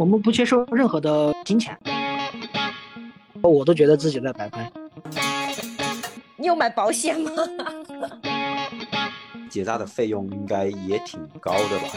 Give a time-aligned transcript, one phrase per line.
[0.00, 1.78] 我们不接受任何的金钱，
[3.42, 4.72] 我都觉得自己在摆拍。
[6.36, 7.30] 你有买保险吗？
[9.50, 11.88] 结扎的费用应该也挺高的吧？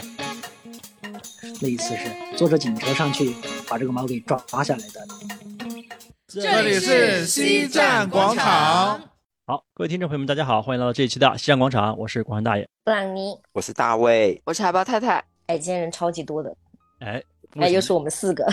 [1.62, 3.34] 那一次是坐着警车上去
[3.66, 5.00] 把这个猫给抓下来的。
[6.28, 9.00] 这里是西站广场。
[9.46, 12.68] 好，各位听众朋友们，大家好，欢迎来到这一期的西站广场，我是广汉大爷。
[12.84, 15.24] 布朗尼，我是大卫，我是海豹太太。
[15.46, 16.54] 哎，今天人超级多的，
[16.98, 17.22] 哎，
[17.56, 18.46] 哎，又是我们四个，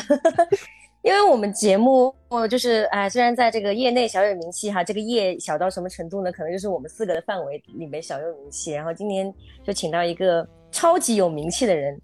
[1.04, 2.14] 因为我们节目
[2.50, 6.32] 就是哎，虽然在这个业内小有名气哈，这个业小到什么程度呢？
[6.32, 8.72] 可能就是我们四个的范围里面小有名气。
[8.72, 12.00] 然后今天就请到一个超级有名气的人，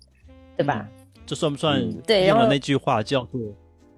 [0.55, 0.87] 对吧？
[1.25, 2.25] 这算不算对？
[2.25, 3.39] 应了那句话叫做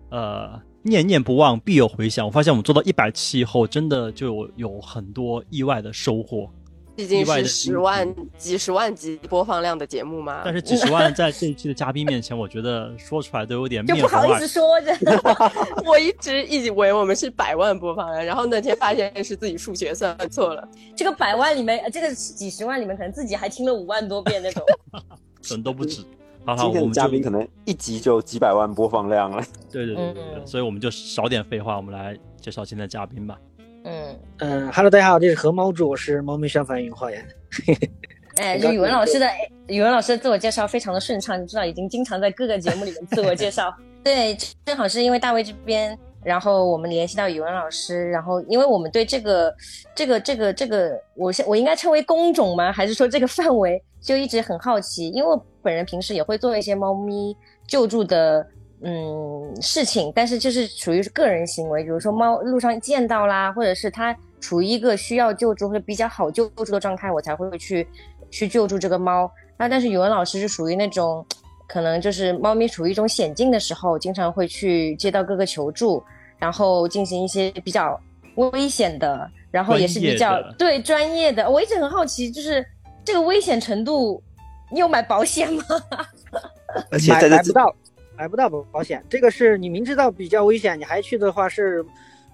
[0.10, 0.62] 呃。
[0.82, 2.26] 念念不忘，必有回响。
[2.26, 6.50] 我发现我们做到一百期以后，真的就有很多意外的收获。
[7.00, 10.42] 毕竟是十万、几十万级播放量的节目嘛。
[10.44, 14.94] 但是几十 万在这一期的嘉宾面前，我觉得说出来都有点就不好意思说着。
[15.86, 20.68] 我一直以为我们是百万播放量，然后那天发现是自己数学算错了。
[20.94, 24.62] 这个百万里面，这个几十万里面，可能自己还听了五万多遍那种，
[25.42, 26.04] 可能都不止。
[26.58, 29.42] 今天的嘉宾可能一集就几百万播放量了。
[29.72, 33.38] 对对对，所以我们就少点废话，我们来介绍今天的嘉宾吧。
[33.84, 37.26] 嗯嗯，Hello，大家好，这是何猫主，我是猫咪消防员花园。
[38.38, 39.28] 哎，就语文老师的
[39.68, 43.74] 语文老师的自我介绍非常的顺畅，你知道已经经常在各个节目里面自我介绍。
[44.04, 45.98] 对，正好是因为大卫这边。
[46.22, 49.56] 然后我们联系到语文老师，然后因为我们对这个、
[49.96, 52.74] 这个、这个、这个，我现我应该称为工种吗？
[52.74, 55.08] 还是说这个范围就一直很好奇？
[55.12, 57.34] 因为我本人平时也会做一些猫咪
[57.66, 58.46] 救助的
[58.82, 67.88] 嗯事情，但是就是属于是个人行为，比如说猫路上见到啦，或者是它处于一个需要救助或者比较好救助的状态，我才会去
[68.30, 69.32] 去救助这个猫。
[69.58, 71.26] 那但是语文老师是属于那种。
[71.72, 76.04] 可能就是猫咪处于一种险境的时候，经常会去接到各个求助，
[76.40, 77.96] 然后进行一些比较
[78.38, 81.48] 危险的，然后也是比较对专业的。
[81.48, 82.66] 我一直很好奇，就是
[83.06, 84.20] 这个危险程度，
[84.72, 85.64] 你有买保险吗？
[86.90, 87.72] 而且买不到，
[88.20, 89.04] 买不到保保险。
[89.10, 91.84] 这个是你明知道比较危险，你还去的话是。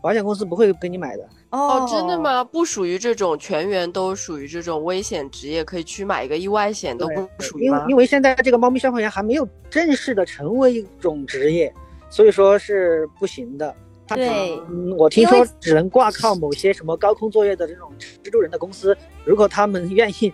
[0.02, 2.44] 保险公司不会给你买的哦，真的吗？
[2.44, 11.74] 不属于这种全员都属于这种危险职业，可以去买一个意外险都不属于因为因为现在这个猫咪消防员还没有正式的成为一种职业，
[12.08, 13.76] 所以说是不行的。
[14.10, 14.56] 对，
[14.96, 20.32] 我听说只能挂靠某些什么高空作业的这种蜘蛛人的公司，如果他们愿意，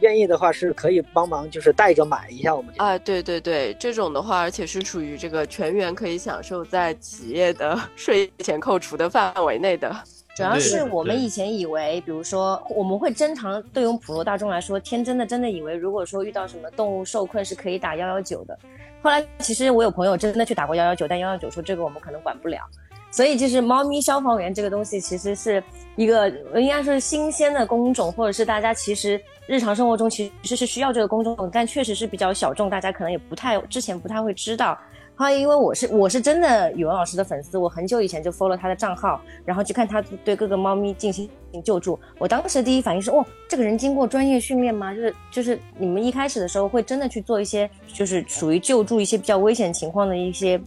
[0.00, 2.74] 愿意的话是可以帮忙，就是带着买一下我们。
[2.78, 9.94] 啊，对对对，这种的话，而且是属于这个全员可以享受在企业的税前扣除的范围内的。
[10.36, 18.58] 主要是我们以前以为，比如说我们会经常对于我们普罗大众来说，天真的真的以为，如果说遇到什么动物受困是可以打幺幺九的。
[19.02, 22.60] 后来其实我有朋友真的去打过幺幺九，但幺幺九说这个我们可能管不了。
[23.10, 25.62] 所以就是猫咪消防员这个东西，其实是
[25.96, 34.78] 一个应该说是新鲜的工种，或者是大家其实日常生活中其实是需要这个工种，但确实是比较小众，大家可能也不太之前不太会知道。
[35.16, 41.28] 后来因为我是我是真的语文老师的粉丝，我很久以前就 follow 他的账号，然后去看他对各个猫咪进行
[41.62, 41.98] 救助。
[42.16, 44.94] 我当时第一反应是，哦，这个人经过专业训练吗？
[44.94, 50.58] 就是就是你们一开始的时候会真的去做一些，就是属于救助一些比较危险情况的一些。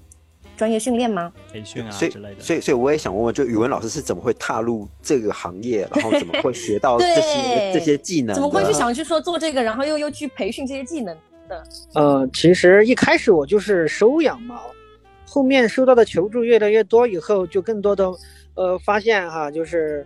[0.56, 1.32] 专业训练吗？
[1.52, 2.40] 培训啊之类的。
[2.40, 8.36] 所以，所以我也想问问，就语文老师是怎么会踏入这个行业，然后怎么会学到这些这些技能？
[8.36, 11.16] 怎么会去想去说做这个，然后又又去培训这些技能
[11.48, 11.64] 的？
[11.96, 14.62] 呃，其实一开始我就是收养猫，
[15.26, 18.12] 后面收到的求助越来越多以后，就更多的
[18.56, 20.06] 呃发现哈，就是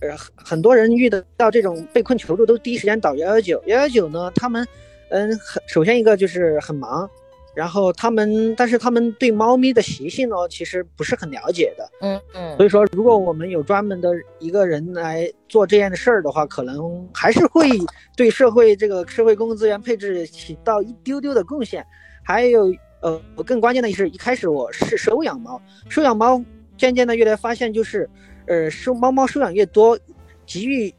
[0.00, 4.66] 呃很多人遇到这种被困求助都第一时间打幺幺九，幺幺九呢，他们
[5.10, 7.08] 嗯很首先一个就是很忙。
[7.54, 11.90] 然后他们，但是他们对猫咪的习性呢，其实不是很了解的。
[12.00, 12.56] 嗯嗯。
[12.56, 17.68] 所以说，如果我们有专门的一个人来做这样的事儿的话，可能还是会
[18.16, 21.86] 对社会这个社会公共资源配置起到一丢丢的贡献。
[22.22, 26.42] 还有，呃，更关键的是，一开始我是收养猫，收养猫，
[26.78, 28.08] 渐渐的越来发现就是，
[28.46, 29.98] 呃，收猫猫收养越多，
[30.46, 30.94] 急于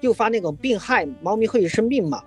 [0.00, 2.22] 诱发那种病害，猫咪会生病嘛。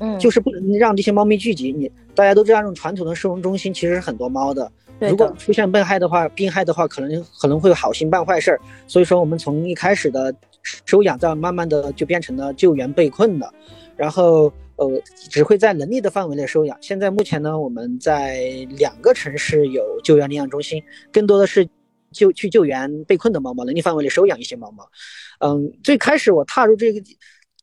[0.00, 1.72] 嗯，就是不能让这些猫咪聚集。
[1.72, 4.70] 你大家都知道，这种传统的收容中心其实是很多猫的。
[5.00, 8.60] 如果出现病害的话，病害的话，可能可能会好心办坏事儿。
[8.88, 13.48] 所以说，我们从一开始的收养，再慢慢的就变成了救援被困的。
[13.96, 16.76] 然后，呃，只会在能力的范围内收养。
[16.80, 21.68] 现在目前呢，我们在两个城市有救援领养中心，更多的是
[22.10, 24.88] 救去救援被困的猫猫，能力范围内收养一些猫猫。
[25.38, 27.00] 嗯，最开始我踏入这个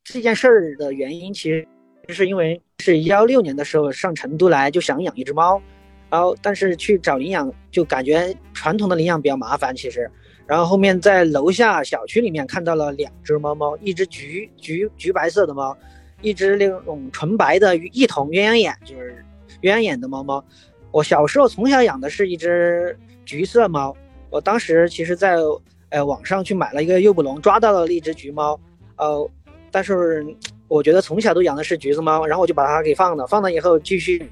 [0.06, 1.68] 这件事儿的原因，其实。
[2.08, 5.62] 就是因为是幺六年的时候上成都来就想养一只猫，
[6.10, 10.10] 然后但是去找领养就感觉传统的领养比较麻烦，其实。
[10.48, 15.76] 然后后面在楼下小区里面看到了两只猫猫，一只橘橘橘白色的猫，
[16.22, 19.26] 一只那种纯白的一瞳鸳鸯眼，就是
[19.64, 20.46] 鸳鸯眼的猫猫。
[20.92, 23.98] 我小时候从小养的是一只橘色猫，
[24.30, 25.38] 我当时其实在
[25.90, 28.60] 呃网上去买了一个诱捕笼，抓到了一只橘猫，
[28.98, 29.28] 呃，
[29.72, 30.24] 但是
[30.68, 34.30] 我觉得从小都养的是橘子猫，然后我就把它给放了，放了以后继续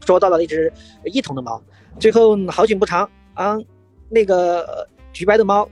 [0.00, 0.72] 捉到了一只
[1.04, 1.62] 一瞳的猫，
[1.98, 3.58] 最后好景不长啊，
[4.08, 4.88] 那个。
[5.14, 5.68] 橘白的猫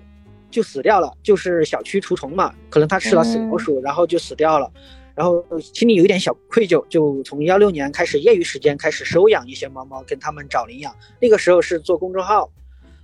[0.50, 4.70] 就死掉了，就是小区除虫嘛，可能它吃了死老鼠，然后就死掉了。
[5.14, 10.94] 然后心里有一点小愧疚，就从幺六年开始，业余时间开始收养一些猫猫，跟他们找领养。
[11.18, 12.50] 那个时候是做公众号，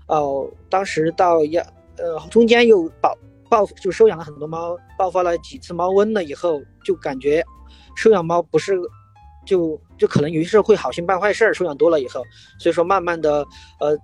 [0.08, 1.62] 哦，当时到幺
[1.96, 3.16] 呃中间又爆
[3.48, 7.44] 爆就收养了很多猫，爆发了几次猫瘟了以后，就感觉
[7.96, 8.74] 收养猫不是
[9.44, 12.22] 就就可能有些时候会好心办坏事儿，收养多了以后，
[12.58, 13.46] 所以说慢慢的
[13.80, 13.96] 呃。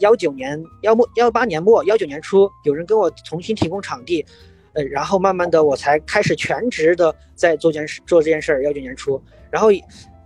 [0.00, 4.26] 幺九年幺末幺八年末幺九年初，有人跟我重新提供场地，
[4.72, 8.64] 呃，然后慢慢的我才开始全职的在做件事做这件事儿。
[8.64, 9.68] 幺九年初，然后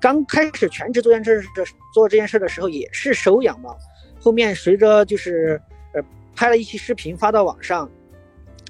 [0.01, 1.63] 刚开始全职做件事的
[1.93, 3.77] 做这件事的时候也是收养猫，
[4.19, 5.61] 后面随着就是
[5.93, 6.03] 呃
[6.35, 7.91] 拍了一期视频发到网上，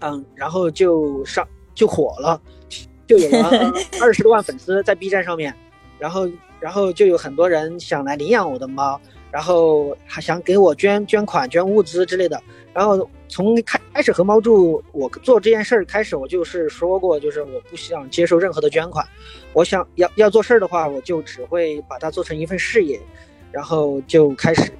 [0.00, 2.40] 嗯，然后就上就火了，
[3.06, 5.54] 就有了 二十多万粉丝在 B 站上面，
[5.98, 6.28] 然后
[6.60, 9.00] 然后就有很多人想来领养我的猫。
[9.30, 12.42] 然后还想给我捐捐款、捐物资之类的。
[12.72, 19.06] 然后从开开始和猫住，我做这件事儿开始，我就是说过，就是我不想接受任何的捐款。
[19.52, 22.98] 我想要要做事儿的话，我就只会把它做成一份事业。
[23.52, 24.72] 然后就开始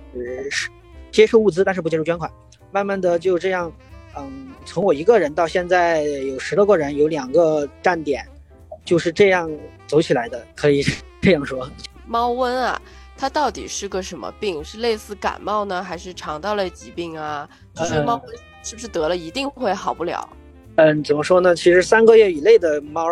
[1.11, 2.31] 接受物资，但是不接受捐款。
[2.71, 3.71] 慢慢的就这样，
[4.19, 8.27] 嗯，从我一个人到现在有十多个人，有两个站点，
[8.85, 9.51] 就是这样
[9.87, 10.83] 走起来的，可以
[11.21, 11.71] 这样说。
[12.07, 12.81] 猫瘟啊。
[13.21, 14.63] 它到底是个什么病？
[14.63, 17.49] 是类似感冒呢，还是肠道类疾病啊？
[17.75, 18.23] 就是猫瘟
[18.63, 20.29] 是不是得了一定会好不了？
[20.77, 21.53] 嗯，怎么说呢？
[21.57, 23.05] 其实三个月以内的猫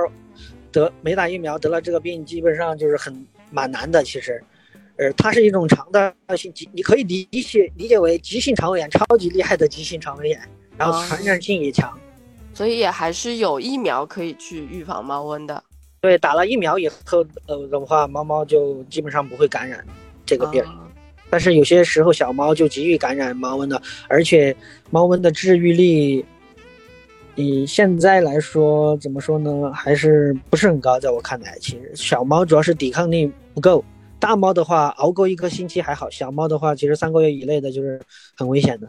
[0.71, 4.05] 得没打疫苗得了这个病，基本上就是很蛮难的。
[4.05, 4.41] 其实，
[4.97, 10.41] 呃，它是一种肠道性急，你可以理解理解为急性肠胃炎，超级厉害的急性肠胃炎，
[10.77, 11.93] 然后传染性也强。
[12.55, 15.63] 所以也还是有疫苗可以去预防猫瘟的。
[16.01, 19.85] 对，打了疫苗以后，呃的话，猫猫就基本上不会感染
[20.25, 20.65] 这个病。
[21.29, 24.57] 但是有些时候小猫就急于感染猫瘟的，而且
[24.91, 26.25] 猫瘟的治愈率，
[27.35, 31.01] 以现在来说，怎么说呢，还是不是很高。
[31.01, 33.85] 在我看来，其实小猫主要是抵抗力不够，
[34.21, 38.01] 大猫的话熬过一个星期还好，小猫的话，其实三个月以内的就是
[38.37, 38.89] 很危险的。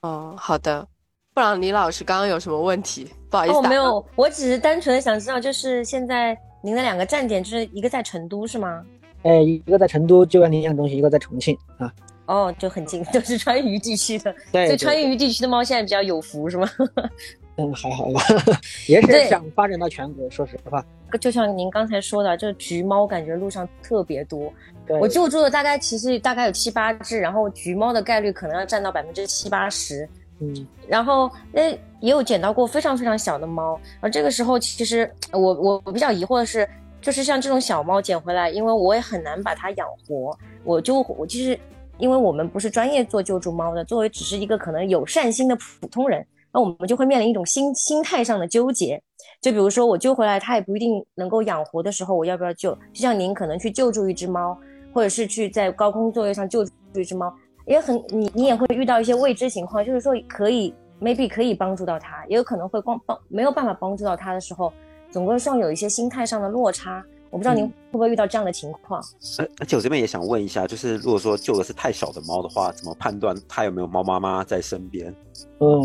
[0.00, 0.88] 哦，好的。
[1.34, 3.08] 不然李老师刚刚有什么问题？
[3.28, 6.36] 不好意思，哦，没有，我只是单纯的想知道，就是现在。
[6.62, 8.82] 您的两个站点就是一个在成都，是吗？
[9.22, 11.92] 哎，一个在成都就业领养中心，一个在重庆啊。
[12.24, 14.34] 哦，就很近， 都是川渝地区的。
[14.50, 16.66] 对，所以川渝地区的猫现在比较有福，是吗？
[17.56, 18.22] 嗯，还好吧，
[18.88, 20.30] 也是想发展到全国。
[20.30, 20.82] 说实话，
[21.20, 24.50] 就像您刚才说的，这橘猫感觉路上特别多。
[24.86, 30.08] 对，我救助的大概其实大概有七八只，然后橘猫的概率可能要占到百分之七八十。
[30.40, 31.70] 嗯，然后那
[32.00, 36.68] 也有捡到过非常非常小的猫，而这个时候其实我我我比较疑惑的是，
[37.00, 41.58] 就是像这种小猫捡回来，因为我也很难把它养活，我就我其实
[41.98, 49.00] 因为我们不是专业做救助猫的，作为只是一个可能有善心的普通人，那我们就会面临一种心心态上的纠结，
[49.40, 52.74] 就比如说我救回来它也不一定能够养活的时候，我要不要救？
[52.92, 54.58] 就像您可能去救助一只猫，
[54.92, 57.32] 或者是去在高空作业上救助一只猫。
[57.66, 64.72] 也很你你也会遇到一些未知情况，就是说可以 maybe 可以帮助到他，也有可能会帮帮没有办法帮助到他的时候，
[65.10, 67.04] 总归上有一些心态上的落差。
[67.30, 69.02] 我不知道您会不会遇到这样的情况。
[69.40, 75.12] 而而且我这边也想问一下，就是如果说救的是太小的猫的话，怎么判断它有没有猫妈妈在身边？
[75.58, 75.82] 嗯，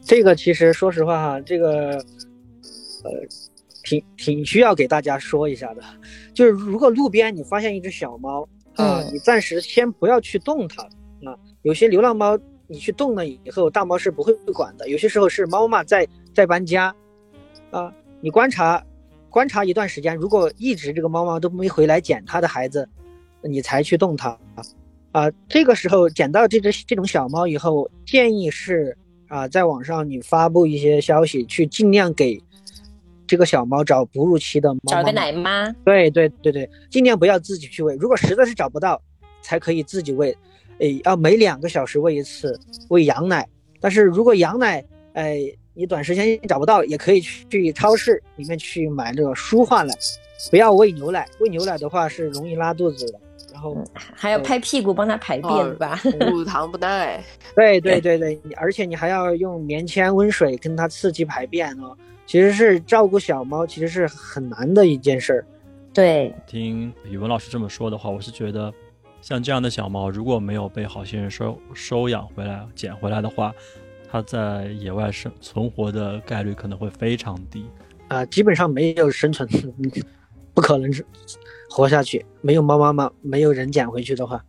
[0.00, 1.96] 这个其实说实话哈，这个
[3.02, 3.10] 呃
[3.82, 5.82] 挺挺需要给大家说一下的，
[6.32, 10.88] 就是如果路边你发现一只小猫啊，你暂时先不要去动它。
[11.24, 14.88] 啊，有些流浪猫，你去动了以后，大猫是不会管的。
[14.88, 16.94] 有些时候是猫妈在在搬家，
[17.70, 18.84] 啊，你观察
[19.30, 22.88] 观察一段时间，如果一直这个猫妈都没回来捡它的孩子，
[23.42, 24.36] 你才去动它，
[25.12, 28.96] 啊，这个时候捡到这只这种小猫以后，建议是
[29.28, 32.42] 啊，在网上你发布一些消息，去尽量给
[33.26, 35.70] 这个小猫找哺乳期的猫，找个奶妈。
[35.84, 39.00] 对对对对，尽量不要自己去喂，如果实在是找不到，
[39.40, 40.36] 才可以自己喂。
[40.82, 42.58] 哎，要每两个小时喂一次
[42.88, 43.48] 喂羊奶，
[43.80, 45.40] 但是如果羊奶，哎，
[45.74, 49.94] 你短时间找不到，也可以去超市里面去买这个舒化奶，
[50.50, 53.20] 不要喂牛奶，喂牛奶的话是容易拉肚子的。
[53.52, 56.00] 然后还要拍屁股帮它排便，对吧？
[56.32, 57.22] 乳糖不耐。
[57.54, 61.96] 对对对对，而且你还要用棉签温水跟它刺激排便哦。
[62.26, 65.46] 其实是照顾小猫，其实是很难的一件事儿。
[65.92, 68.72] 对，听语文老师这么说的话，我是觉得，
[69.22, 73.54] 像这样的小猫，如果没有被好心人收收养回来、捡回来的话，
[74.10, 77.64] 它在野外生存活的概率可能会非常低。
[78.08, 79.48] 啊，基本上没有生存，
[80.52, 81.06] 不可能是
[81.70, 82.26] 活下去。
[82.40, 84.44] 没有猫妈妈，没有人捡回去的话，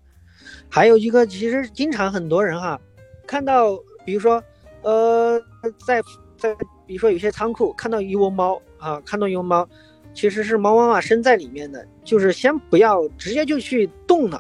[0.68, 2.82] 还有一个，其实经常很多人哈，
[3.28, 4.44] 看到，比如说，
[4.82, 5.40] 呃，
[5.86, 6.02] 在
[6.36, 6.54] 在。
[6.86, 9.66] 比如说有些仓库看到一窝猫啊，看到一窝猫，
[10.14, 14.40] 其实是猫妈妈生在里面的，就是先不要直接就去动了，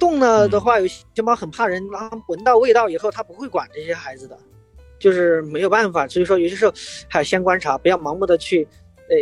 [0.00, 4.36] 动了的话，有些猫很怕人，然后闻到味道以后，它不会管这些孩子的，
[4.98, 6.08] 就是没有办法。
[6.08, 6.72] 所以说有些时候
[7.08, 8.66] 还要先观察，不要盲目的去，
[9.08, 9.16] 呃，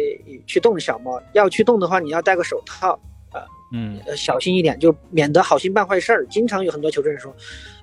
[0.47, 1.21] 去动小猫。
[1.35, 2.93] 要去动的话，你要戴个手套
[3.33, 3.45] 啊，
[3.75, 6.27] 嗯，小心一点，就免得好心办坏事儿。
[6.29, 7.35] 经常有很多求助人说，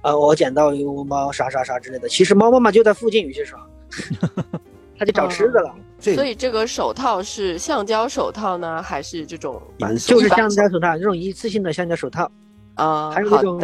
[0.01, 3.61] 呃，我捡到一窝猫啥啥啥之类的，其实猫妈妈就在附近，有些时候。
[4.97, 9.61] 它就找吃的了，所以这个手套是橡胶手套呢，还是这种？
[9.99, 12.31] 就是橡胶手套，这种一次性的橡胶手套
[12.75, 13.11] 啊。
[13.11, 13.59] 还有那种，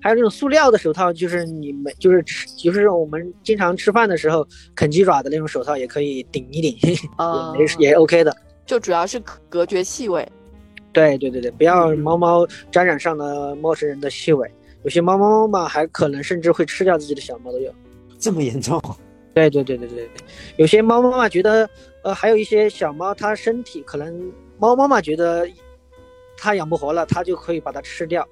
[0.00, 6.76] 还有那种塑料的手套，就是你们就是吃，就是我们经常吃饭的时候啃鸡爪的那种手套，也可以顶一顶，
[7.78, 8.36] 也也 OK 的。
[8.64, 10.26] 就主要是隔绝气味。
[10.92, 14.50] 对对对对，不要猫猫沾染上了陌生人的气味。
[14.82, 17.72] 有些猫猫嘛，还可能甚至会吃掉自己的小猫都有。
[18.18, 18.80] 这么严重？
[19.34, 20.10] 对对对对对对，
[20.56, 21.68] 有些猫妈妈觉得，
[22.02, 25.46] 呃，还有一些小猫，它身体可能猫妈妈觉得
[26.38, 28.26] 它养不活了，它就可以把它吃掉，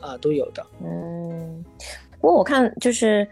[0.00, 0.66] 啊，都有的。
[0.82, 1.64] 嗯，
[2.20, 3.26] 不过我看就是，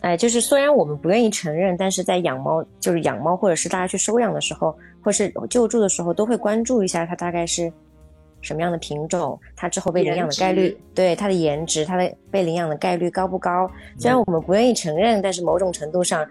[0.00, 7.72] 哎，就是虽然我们不愿意承认，但是在养猫，就是养猫或者是大家去收养的时候，或是救助的时候，都会关注一下它大概是。
[8.44, 13.70] 什么样的品种，它之后被领养的概率，对它的颜值，它的被领养的概率高不高？
[13.96, 16.28] 虽然我们不愿意承认，但是某种程度上，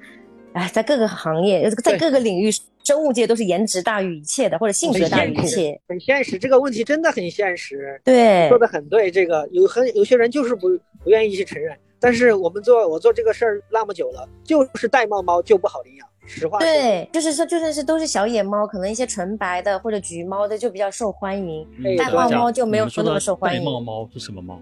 [0.52, 2.52] 哎，在各个行业，在各个领域，
[2.92, 5.80] 生物界都是颜值大于一切的，或者性格大于一切。
[5.88, 8.00] 很现实，这个问题真的很现实。
[8.04, 9.10] 对，说的很对。
[9.10, 10.68] 这个有很有些人就是不
[11.02, 16.08] 不愿意去承认，但是我们做我做这个事儿那么久了，就是玳瑁猫就不好领养。
[16.26, 23.62] 实话对，就是说，就算是都是小野猫，可能一些纯白的或者橘猫的就比较受欢迎，玳瑁猫就没有说那么受欢迎。
[23.62, 24.62] 玳瑁猫是什么猫？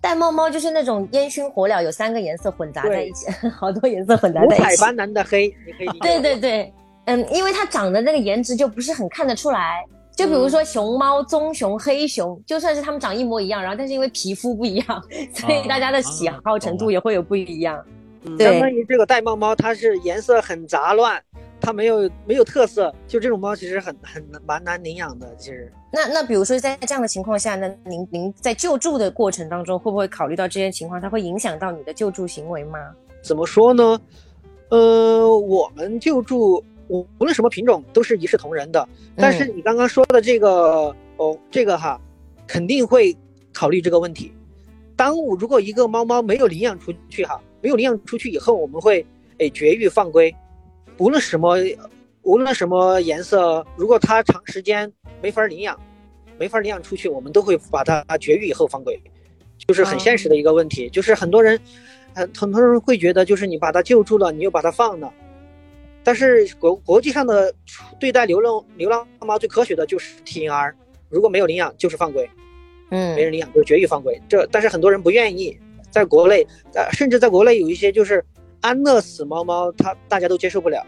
[0.00, 4.62] 玳瑁猫就是那种烟熏火燎，有三个颜色混杂在一起， 好多颜色混杂在一起。
[4.62, 5.98] 五彩斑斓的黑，你可以。
[5.98, 6.72] 对对对，
[7.06, 9.84] 嗯，因为它长的那个颜值就不是很看得出来。
[10.14, 15.02] 就比如说熊猫、棕熊、黑熊，就算是它们长一模一样，然后但是因为皮肤不一样，
[15.34, 17.78] 所以大家的喜好程度也会有不一样。
[18.38, 21.22] 相当于这个玳瑁猫，它是颜色很杂乱，
[21.60, 25.28] 它没有没有特色，就这种猫其实很很蛮难领养的。
[25.36, 30.98] 其实，那那比如说在这样的情况下，那您您在救助的过程当中，会不会考虑到这些情况？
[30.98, 32.78] 它会影响到你的救助行为吗？
[33.22, 34.00] 怎么说呢？
[34.70, 42.00] 呃，我们救助无无论什么品种都是一视同仁的，但是你刚刚说的这个哦，这个哈，
[42.46, 43.16] 肯定会
[43.52, 44.32] 考虑这个问题。
[44.94, 47.40] 当我如果一个猫猫没有领养出去哈。
[47.62, 49.04] 没有领养出去以后，我们会
[49.38, 50.32] 诶绝育放归，
[50.98, 51.56] 无论什么，
[52.22, 55.76] 无论什么颜色，如果它长时间没法领养，
[56.38, 59.02] 没法领养出去，我们都会把它绝育以后放归，
[59.66, 60.88] 就是很现实的一个问题。
[60.90, 61.58] 就是很多人，
[62.14, 65.12] 很很多人会觉得，就是你把它救助了，你又把它放了，
[66.06, 67.52] 但是国国际上的
[67.98, 70.72] 对待流浪流浪猫最科学的就是 TNR，
[71.08, 72.30] 如果没有领养就是放归，
[72.92, 74.22] 嗯，没人领养就是绝育放归。
[74.28, 75.58] 这但是很多人不愿意。
[75.90, 78.24] 在国内，呃，甚至在国内有一些就是
[78.60, 80.86] 安乐死猫猫，它大家都接受不了。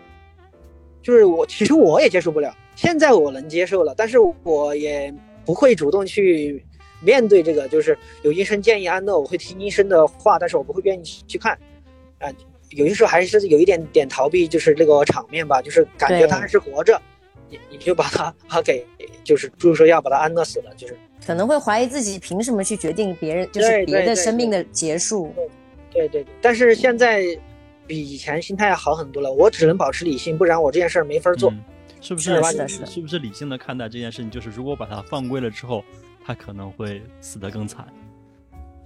[1.03, 2.55] 就是我，其实我也接受不了。
[2.77, 5.13] 现在我能接受了，但是我也
[5.45, 6.65] 不会主动去
[7.01, 7.67] 面对这个。
[7.67, 11.59] 就是有医生建议安乐，我会听医生的话，但是我不会愿意去看。
[12.19, 12.31] 啊，
[12.71, 17.01] 有些时候还是有一点点逃避，就是那个场面吧，就是感觉他还是活着，
[17.49, 18.87] 你你就把他啊给，
[19.25, 20.97] 就是就是说要把他安乐死了，就是。
[21.27, 25.35] 可能会怀疑自己凭什么去决定别人，就是别的生命的结束。
[25.91, 27.23] 对对，但是现在
[27.87, 29.31] 比以前心态要好很多了。
[29.31, 31.53] 我只能保持理性，不然我这件事儿没法做。
[32.01, 32.31] 是不是？
[32.43, 32.87] 是的，是的。
[32.87, 34.31] 是不是理性的看待这件事情？
[34.31, 35.85] 就是如果把它放归了之后，
[36.25, 37.87] 他可能会死得更惨。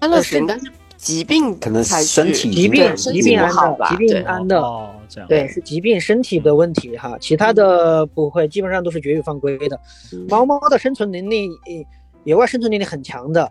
[0.01, 0.65] 安乐死应该是
[1.03, 4.61] 疾病，可能身体疾病，疾病安的，疾病安的。
[4.61, 5.29] 哦，这样。
[5.29, 9.79] 对，是疾病身体的问题哈，其他的不会，基本上都是绝育放归的。
[10.29, 11.51] 猫猫的生存能力。
[12.25, 13.51] 野外生存能力很强的，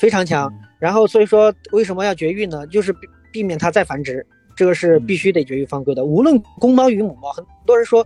[0.00, 0.52] 非常强。
[0.80, 2.66] 然后所以说为什么要绝育呢？
[2.66, 2.98] 就是避
[3.32, 6.04] 避免它再繁殖，这个是必须得绝育放归的。
[6.04, 8.04] 无论公猫与母猫，很多人说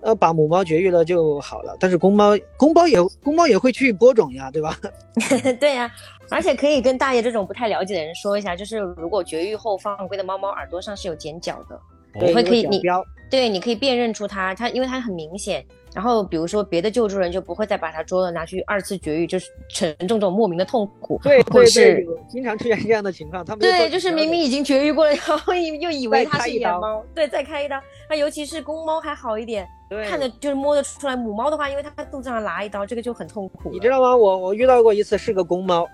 [0.00, 1.76] 呃，把母猫绝育了就好了。
[1.80, 4.76] 但是公猫，公猫也公猫也会去播种呀，对吧？
[5.60, 5.90] 对呀，
[6.30, 11.80] 而且可以跟大爷这种不太了解的人说一下，就是如果绝育后放归的猫猫耳朵上是有剪角的，
[12.14, 13.04] 你，会可以你标。
[13.30, 15.64] 对，你可以辨认出它，它因为它很明显。
[15.94, 21.18] 然后比如说别的救助人就不会再把它捉了拿去二次绝育，就是承受这种莫名的痛苦。
[21.24, 27.80] 对对对是，经常出现这样的情况，他们对，就是明明已经绝育过了，然后又又以为它是野猫，对，再开一刀。
[28.08, 29.70] 那尤其是公猫还好一点，对
[30.08, 31.16] 看着就是摸得出来。
[31.16, 33.70] 母猫的话，因为它肚子上拉一刀，这个就很痛苦。
[33.70, 34.14] 你知道吗？
[34.16, 35.86] 我我遇到过一次是个公猫，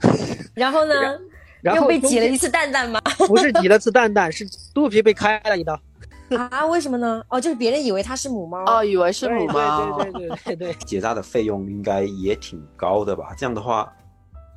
[0.54, 0.94] 然后呢，
[1.60, 3.00] 然后又被挤了一次蛋蛋吗？
[3.28, 5.78] 不是挤了次蛋蛋，是肚皮被开了一刀。
[6.50, 7.22] 啊，为什么呢？
[7.28, 8.62] 哦，就是别人以为它是母猫。
[8.66, 13.34] 哦，以为是对母猫，对对对对对，结扎的费用应该也挺高的吧？
[13.36, 13.90] 这样的话，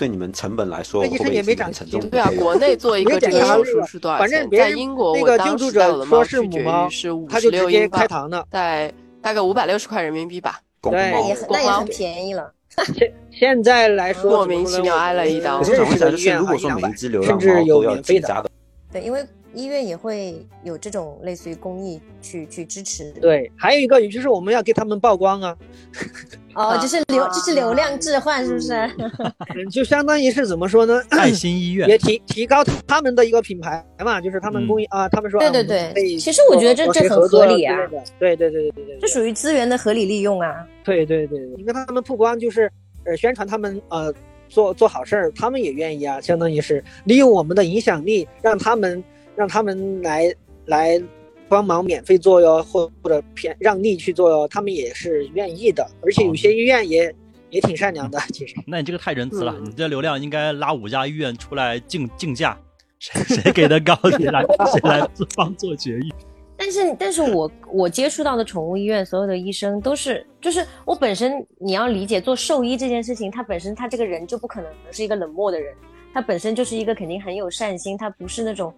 [0.01, 4.59] 对你们成本来说，那医生会不会也没涨是一个沉重的对啊，国内做一个这个手术是多少反正钱？
[4.59, 8.47] 在英国，那我当个救助时带我的者说猫去绝是母猫育是五他十就直接六英镑，开膛的。
[8.49, 8.91] 在
[9.21, 10.59] 大概五百六十块人民币吧。
[10.81, 12.51] 公对猫那也很公猫那也很便宜了。
[12.97, 18.49] 现现在来说，莫名其妙挨了一刀可是想问一下，就是如果说每一只流浪甚至有猫都要免费的结扎的，
[18.91, 25.57] 对，因为医院也会有这种类似于公益去去支持。，对，还有一个就是我们要给他们曝光啊，
[26.55, 28.73] 哦，就是 流，就是流量置换，是不是？
[29.55, 31.01] 嗯就相当于是怎么说呢？
[31.09, 37.77] 爱心医院也提提高他们的一个品牌嘛，就是他们嗯公益啊，他们说啊对对对其实我觉得这这很合理啊
[38.19, 40.65] 对对对对对对对，这属于资源的合理利用啊。
[40.83, 42.71] 对对对，对你跟他们曝光就是
[43.05, 44.13] 呃宣传他们呃
[44.49, 49.01] 做做好事儿，他们也愿意啊，相当于是利用我们的影响力，让他们
[49.35, 50.33] 让他们来
[50.65, 51.01] 来
[51.47, 57.13] 帮忙免费做哟，或或者偏让利去做哟，他们也是愿意的，而且有些医院也
[57.49, 58.55] 也挺善良的，其实。
[58.65, 62.57] 那你这个太仁慈了，嗯你这流量应该拉五家医院出来竞竞价，
[62.99, 66.11] 谁 谁给的高，谁来谁来做帮做绝育。
[66.63, 75.73] 但是，但是我我接触到的宠物医院所有的医生都是，就是我本身你要理解做兽医这件事情，他本身他这个人就不可能是一个冷漠的人，
[76.13, 78.71] 他本身就是一个肯定很有善心，他不是那种，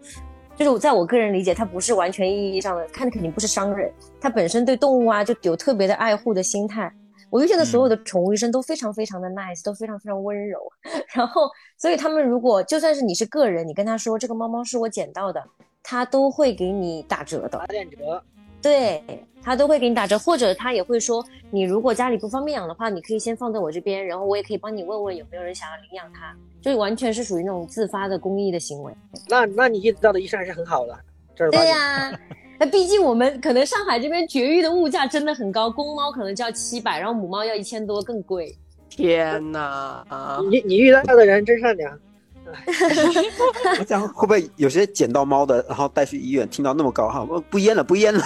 [0.56, 6.94] 就是我在我个人理解，他不是完全意义上的，看的肯定不是商人，他本身对动物啊就有特别的爱护的心态。
[7.30, 10.60] 我遇见的所有的宠物医生都非常非常的 nice，都非常非常温柔。
[11.16, 15.44] 然后，所以他们如果就算是你是个人，你跟他说这个猫猫是我捡到的，
[15.82, 17.58] 他都会给你打折的。
[17.58, 18.24] 打点折，
[18.62, 19.04] 对
[19.44, 28.94] 他都会给你打折，或者他也会说，你如果家里不方便养的话，你可以先放在我这边，然后我也可以帮你问问有没有人想要领养它，就是完全是属于那种自发的公益的行为。
[29.28, 30.98] 那那你遇到的医生还是很好的，
[31.36, 31.76] 正儿八对经。
[31.76, 32.20] 呀、
[32.60, 38.56] 那毕竟我们可能上海这边绝育的物价真的很高，公猫可能就要七百，然后母猫要一千多，更贵。
[38.90, 40.06] 天哪！
[40.10, 42.00] 啊你你遇到的人真善良，
[43.80, 48.24] 我想会不会有些捡到猫的，然后带去医院，听到那么高哈，不不淹了，不淹了，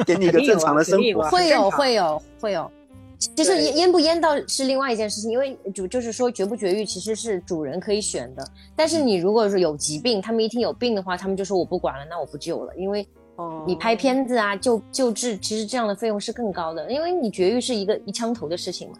[0.06, 1.22] 给你一个正常的生活。
[1.28, 2.70] 会有会有会有。
[3.18, 8.42] 其实对淹淹不淹到是另外一件事情，因为主就是说绝不绝育其实是主人可以选的，
[8.74, 18.96] 但是你如果是有疾病，他们一听有病的话，他们就说我不管了，那我不救了，因为哦你拍片子啊、救救治，其实这样的费用是更高的，因为你绝育是一个一枪头的事情嘛。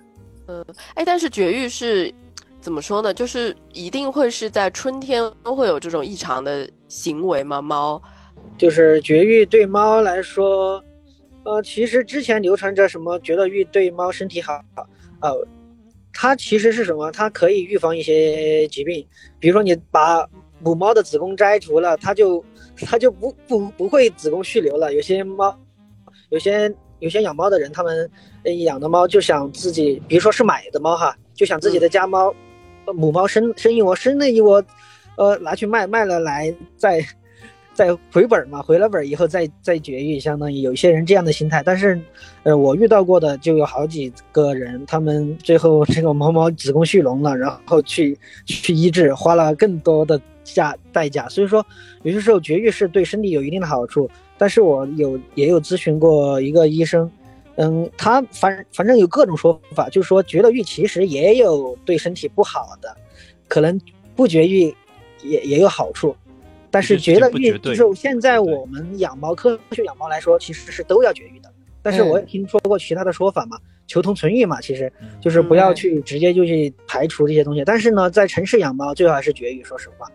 [0.92, 2.12] 哎，但是绝育是
[2.60, 3.14] 怎么说呢？
[3.14, 7.62] 就是一定会是在春天都会有这种异常的行为吗？
[7.62, 8.02] 猫
[8.58, 10.82] 就是绝育对猫来说，
[11.44, 14.62] 呃，其实之前流传着什么觉得育对猫身体好，
[15.20, 15.46] 呃，
[16.12, 17.10] 它其实是什么？
[17.10, 19.06] 它可以预防一些疾病，
[19.38, 22.44] 比如说你把母猫的子宫摘除了，它就
[22.86, 24.92] 它就不不不会子宫蓄留了。
[24.92, 25.58] 有些猫，
[26.28, 28.10] 有些有些养猫的人，他们
[28.44, 32.34] 呃养的猫就想自己，比如说是买的猫哈，就想自己的家猫，
[32.84, 34.62] 呃母猫生生一窝，生了一窝，
[35.16, 37.02] 呃，拿去卖，卖了来再
[37.80, 41.62] 再回本嘛，回了本以后再再绝育，相当于有些人这样的心态。
[41.62, 41.98] 但是，
[42.42, 51.26] 呃，我遇到过的就有好几个人，他们最后这个猫猫子宫蓄脓了，然后去去医治，花了更多的价代价。
[51.30, 51.64] 所以说，
[52.02, 54.10] 有些时候绝育是对身体有一定的好处。
[54.36, 57.10] 但是我有也有咨询过一个医生，
[57.56, 62.94] 嗯，他反反正有各种说法，就是说绝了育其实也有对身体不好的，
[63.48, 63.80] 可能
[64.14, 64.64] 不绝育
[65.22, 66.14] 也也有好处。
[66.70, 71.50] 但是绝了育就是，现在我们养猫科学养猫来说，其实是都要绝育的。
[71.82, 77.64] 但是我也听说过其他的说法嘛，求同存异嘛，其实就是不要嗯去直接就去排除这些东西。
[77.64, 80.06] 但是呢，在城市养猫最好还是绝育，说实话。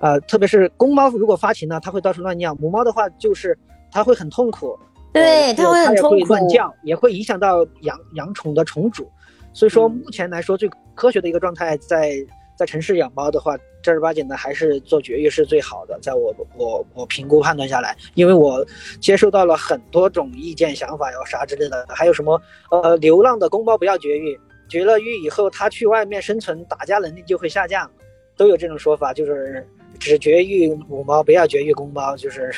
[0.00, 3.56] 呃，特别是公猫如果发情呢，它会到处乱尿；母猫的话，就是
[3.90, 4.78] 它会很痛苦，
[5.12, 6.26] 对，它会很也会痛苦。
[6.26, 9.08] 乱叫，也会影响到养养宠的宠主。
[9.52, 12.14] 所以说，嗯目前来说最科学的一个状态在
[12.58, 15.96] 在城市养猫的话，正儿八经的还是做绝育是最好的。
[16.02, 18.66] 在我我我评估判断下来，因为我
[19.00, 22.42] 接受到了很多种意见、想法，有啥之类的，还有什么
[22.72, 24.36] 呃，流浪的公猫不要绝育，
[24.68, 27.88] 绝了育以后它去外面生存，打架能力就会下降，
[28.36, 29.64] 都有这种说法，就是
[30.00, 32.52] 只绝育母猫，不要绝育公猫，就是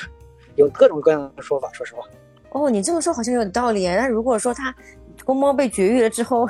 [0.57, 1.71] 有各种各样的说法。
[1.75, 2.03] 说实话，
[2.53, 3.87] 哦，你这么说好像有道理。
[3.87, 4.75] 那如果说它。
[5.25, 6.47] 公猫被绝育了之后，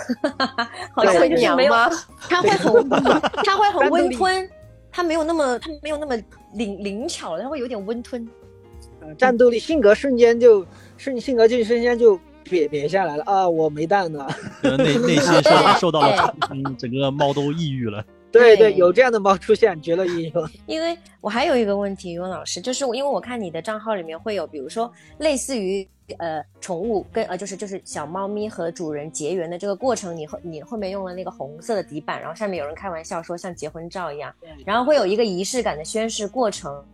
[0.94, 1.74] 好像就是没有，
[2.28, 2.88] 它会很，
[3.44, 4.48] 它会很温吞，
[4.90, 6.16] 它没有那么，它没有那么
[6.54, 8.26] 灵灵巧了，它会有点温吞。
[9.16, 10.64] 战斗力、性格瞬间就
[10.96, 13.48] 瞬性格就瞬间就瘪瘪下来了啊！
[13.48, 14.28] 我没蛋了，
[14.62, 18.04] 内内心受受到了，嗯，整个猫都抑郁了。
[18.30, 20.48] 对对，有这样的猫出现，绝了英雄。
[20.66, 36.84] 因为我还有一个问题，语文老师，就是因为我看你的账号里面会有，比如说类似于呃宠物跟呃就是就是小猫咪和主人结缘的这个过程，你后你后面用了那个红色的底板，然后上面有人开玩笑说像结婚照一样，然后会有一个仪式感的宣誓过程。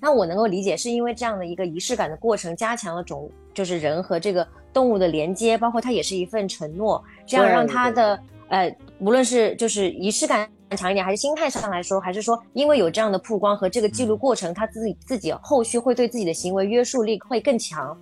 [0.00, 10.48] 那我能够理解，是因为这样的一个仪式感的过程，加强了种就是人和这个动物的连接，包括它也是一份承诺，这样让它的呃无论是就是仪式感。
[10.76, 17.96] 强一点，还是心态上来说，还是说，因为有这样的曝光和这个记录过程，它自己自己后续会对自己的行为约束力会更强。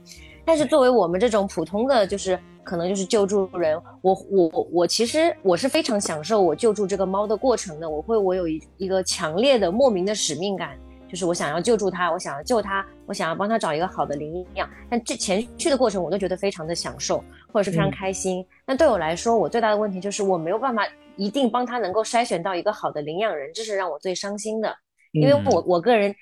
[0.45, 7.89] 但是作为我们这种普通的，就是可能就是救助人，我我我其实我是非常享受我救助这个猫的过程的。
[7.89, 10.79] 我会我有一一个强烈的莫名的使命感，
[11.09, 14.69] 就是我想要救助它，我想要救它，我想要帮它找一个好的领养。
[14.91, 18.45] 但这前去的过程，我都觉得非常的享受，或者是非常开心。
[18.65, 20.87] 但对我来说，我最大的问题就是我没有办法。
[21.19, 24.75] 一定帮它能够筛选到一个好的领养人，这是让我最伤心的，
[25.13, 26.13] 因为我我个人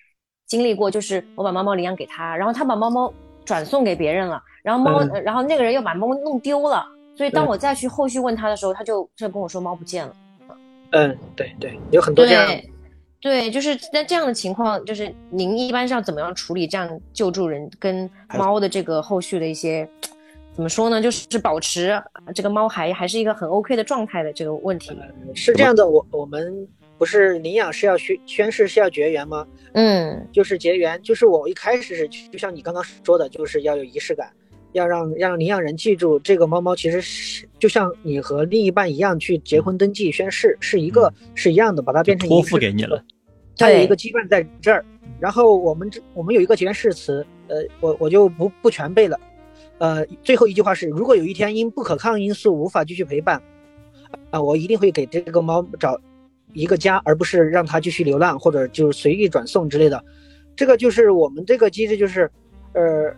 [0.49, 3.11] 经历过，就是我把猫猫领养给他，然后他把猫猫
[3.51, 6.87] 转送给别人了，然后猫，然后那个人又把猫弄丢了，
[7.17, 10.15] 所以当我再去后续问他的时候，他就就跟我说猫不见了。
[10.93, 12.49] 嗯，对对，有很多这样，
[13.21, 18.09] 对，就是那这样的情况，就是您一般是要怎么样处理这样救助人跟
[18.39, 19.89] 猫的这个后续的一些？
[20.53, 21.03] 怎么说呢？
[21.03, 22.01] 就是保持
[22.33, 24.97] 这个猫还还是一个很 OK 的状态的这个问题。
[25.35, 26.69] 是这样的，我我们
[27.01, 29.47] 不是领养是要宣宣誓是要绝缘吗？
[29.73, 34.31] 嗯，就是结缘，就是我一开始是就像你刚刚说的，就是要有仪式感，
[34.73, 43.03] 要让让领养人记住这个猫猫其实是就像你和另一半一样去结婚登记宣誓是一个是一样的，把它变成托付给你了，
[43.57, 44.85] 它有一个羁绊在这儿。
[45.19, 49.19] 然后我们这我们有一个结缘誓词，呃，我我就不不全背了。
[49.79, 53.43] 呃，最后一句话是：如果有一天因不可抗因素无法继续陪伴，
[54.29, 55.99] 啊，我一定会给这个猫找
[56.53, 60.05] 一个家，而不是让它继续流浪或者就是随意转送之类的。
[60.57, 62.31] 这个就是我们这个机制，就是，
[62.75, 63.15] 呃，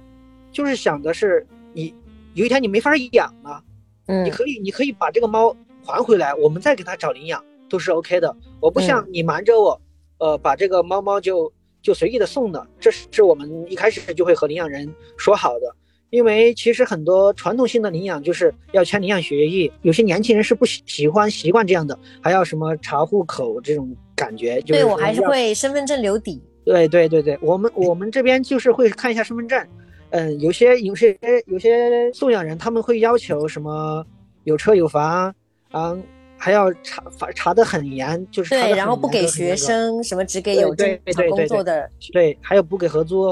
[0.53, 1.95] 就是想的是，你
[2.35, 3.63] 有一天你没法养了，
[4.07, 8.37] 嗯，你可以你可以把这个猫还回来，我们再给它找领养都是 OK 的。
[8.61, 9.81] 我不像你瞒着我，
[10.19, 15.75] 呃，把这个猫猫就就随意的送的，这是我们一开始就会和领养人说好的。
[16.13, 24.61] 因为其实很多传统性的领养就是要签领养协议，有些年轻人是不喜喜欢习惯这样的，还要什么查户口这种感觉。
[24.61, 26.39] 就对我还是会身份证留底。
[26.67, 29.67] 对对对对，我们我们这边就是会看一下身份证，
[30.11, 34.05] 嗯，有些有些有些送养人他们会要求什么
[34.45, 35.35] 有车有房，
[35.73, 36.03] 嗯。
[36.45, 37.05] 还要查
[37.37, 43.29] 查的很严，就是对，然后不给学生什么，只给有正常工作的，对，还有不给合租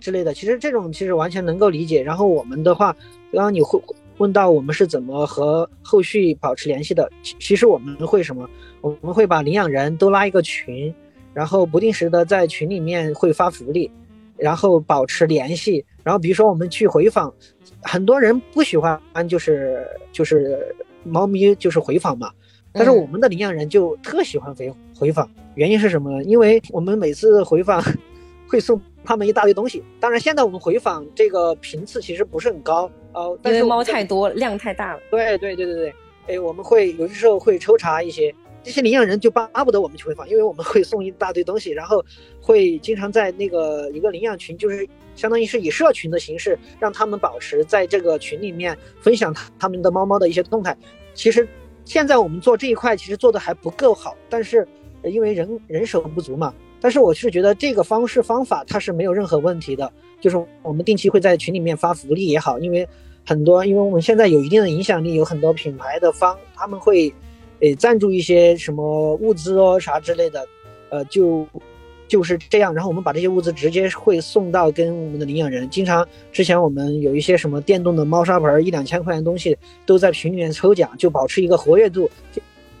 [0.00, 0.32] 之类的。
[0.32, 2.02] 其实这种其实完全能够理解。
[2.02, 2.90] 然后我们的话，
[3.30, 3.78] 刚刚你会
[4.16, 7.06] 问到我们是怎么和后续保持联系的，
[7.38, 8.48] 其实我们会什么？
[8.80, 10.94] 我们会把领养人都拉一个群，
[11.34, 13.90] 然后不定时的在群里面会发福利，
[14.38, 15.84] 然后保持联系。
[16.02, 17.30] 然后比如说我们去回访，
[17.82, 18.98] 很多人不喜欢
[19.28, 22.30] 就是就是猫咪就是回访嘛。
[22.76, 26.24] 但是我们的领养人就特喜欢回回访，原因是什么呢？
[26.24, 27.80] 因为我们每次回访
[28.48, 29.80] 会送他们一大堆东西。
[30.00, 35.00] 当然，现在我们回访这个频次其实不是很高哦，因为猫太多，量太大了。
[35.08, 35.94] 对对对对对，
[36.26, 38.34] 哎，我们会有的时候会抽查一些
[38.64, 42.04] 这些领养人，就巴不得我们去回访，因为我们会送一大堆东西，然后
[42.40, 44.84] 会经常在那个一个领养群，就是
[45.14, 50.76] 相当于是以社群的形式，让他们保持在这个群里面分享他们的猫猫的一些动态。
[51.14, 51.46] 其实。
[51.84, 54.66] 现在我们做这一块其实做的还不够好，但是
[55.02, 56.52] 因为人人手不足嘛。
[56.80, 62.86] 但是我是觉得这个方式方法它是没有任何问题的，就是我们定期会在群里面发福利也好，因为
[63.24, 67.12] 很多因为我们现在有一定的影响力，有很多品牌的方他们会，
[67.60, 70.46] 诶赞助一些什么物资哦啥之类的，
[70.90, 71.46] 呃就。
[72.06, 75.68] 就是这样，然后我们把这些物资直接会送到跟我们的领养人。
[75.70, 82.10] 经常之前我们有一些什么电动的猫砂盆，一两千块钱东西都在群里面抽奖，就保持一个活跃度。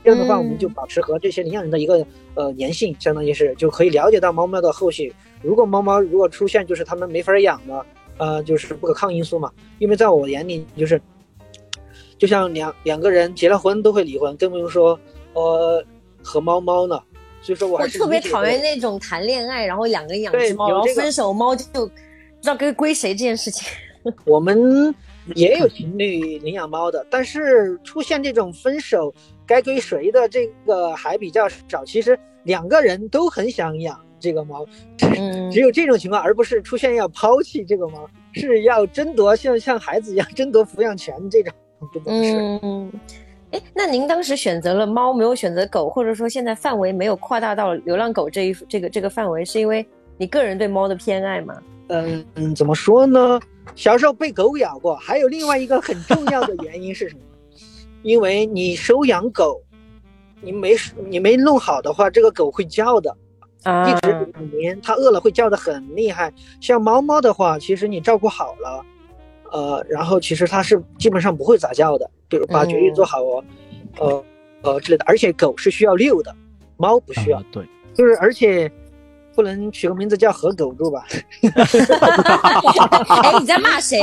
[0.04, 5.10] 这样的话我们就保持和这些领养人的一个呃粘性，相当于是就可以了解到猫猫的后续。
[5.40, 7.86] 如果猫猫如果出现就是它们没法养了，
[8.18, 9.50] 呃，就是不可抗因素嘛。
[9.78, 11.00] 因为在我眼里，就是
[12.18, 15.00] 就像两两个人结了婚都会离婚，更不用说
[15.32, 15.82] 呃
[16.22, 17.00] 和猫猫呢。
[17.44, 21.86] 所以说我还是特别讨厌那种谈恋爱，然后两个人养对只猫，然后分手猫就不
[22.40, 23.68] 知道该归谁这件事情。
[24.24, 24.94] 我们
[25.34, 29.14] 也有情侣领养猫的，但是出现这种分手
[29.46, 31.84] 该归谁的这个还比较少。
[31.84, 34.66] 其实两个人都很想养这个猫，
[35.16, 41.52] 嗯只有这种情况，而不是出现要抛弃这个猫，是要争夺像像孩子一样争夺抚养权这种，
[41.92, 42.60] 真的是。
[42.62, 42.92] 嗯，
[43.54, 49.86] 哎，那您当时选择了猫，没有选择狗，或者说现在范围没有扩大到流浪狗这一这个这个范围，是因为
[50.18, 51.56] 你个人对猫的偏爱吗？
[51.86, 53.40] 嗯嗯，怎么说呢？
[53.76, 57.20] 小时候被狗咬过，还有另外一个很重要的原因是什么？
[58.02, 59.62] 因为你收养狗，
[60.40, 60.74] 你没
[61.08, 63.16] 你没弄好的话，这个狗会叫的。
[63.62, 66.30] 啊一直黏，它饿了会叫的很厉害。
[66.60, 68.84] 像猫猫的话，其实你照顾好了，
[69.54, 73.44] 呃，然后其实它是基本上不会咋叫的，比如把绝育做好哦，
[74.00, 74.24] 呃
[74.62, 75.04] 呃之类的。
[75.06, 76.34] 而且狗是需要遛的，
[76.76, 77.64] 猫不需要，啊对，
[77.94, 78.68] 就是而且
[79.32, 81.06] 不能取个名字叫和狗住吧？
[81.12, 81.22] 哎，
[83.38, 84.00] 你在骂谁？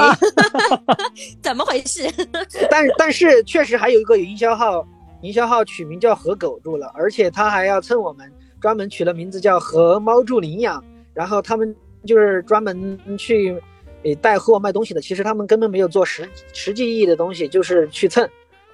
[1.44, 2.10] 怎么回事？
[2.72, 4.88] 但但是确实还有一个营销号，
[5.22, 10.82] 营销号取名叫和狗住了，而且他还要蹭我们，专门取了名字叫和猫住领养，
[11.14, 13.62] 然后他们就是专门去
[14.04, 18.28] 诶带货卖东西的，其实他们根本没有做实实际意义的东西，就是去蹭，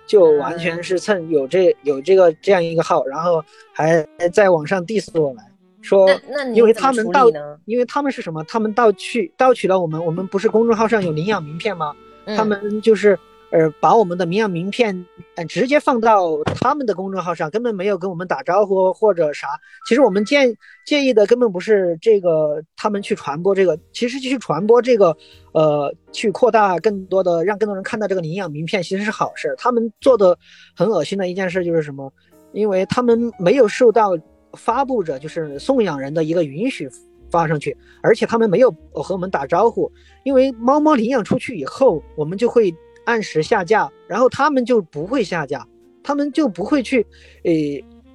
[0.06, 5.44] 就完全是蹭，有这有这个这样一个号，然后还在网上 diss 我们。
[5.80, 6.10] 说
[6.54, 7.28] 因为他们盗？
[7.66, 8.44] 因为他们是什么？
[8.46, 11.96] 他们盗去盗取了我们，我们不是公众号上有领养名片吗？
[12.26, 13.18] 他嗯们就是
[13.52, 15.06] 呃把我们的领养名片
[15.36, 19.48] 呃直接放到他们的公众号上，根本没有跟我们打招呼或者啥。
[19.88, 20.54] 其实我们建
[20.86, 25.16] 介意的根本不是这个他们去传播这个，其实去传播这个
[25.54, 29.56] 呃去扩大更多的让更多人看到这个领养名片，其实是好事。
[29.58, 30.38] 他们做的
[30.76, 32.12] 很恶心的一件事就是什么？
[32.54, 34.18] 因为他们没有受到
[34.54, 36.90] 发布者就是送养人的一个允许
[37.30, 39.92] 发上去，而且他们没有和我们打招呼，
[40.24, 42.74] 因为猫猫领养出去以后，我们就会
[43.08, 45.66] 按时下架，然后他们就不会下架，
[46.04, 47.06] 他们就不会去，
[47.46, 47.52] 呃，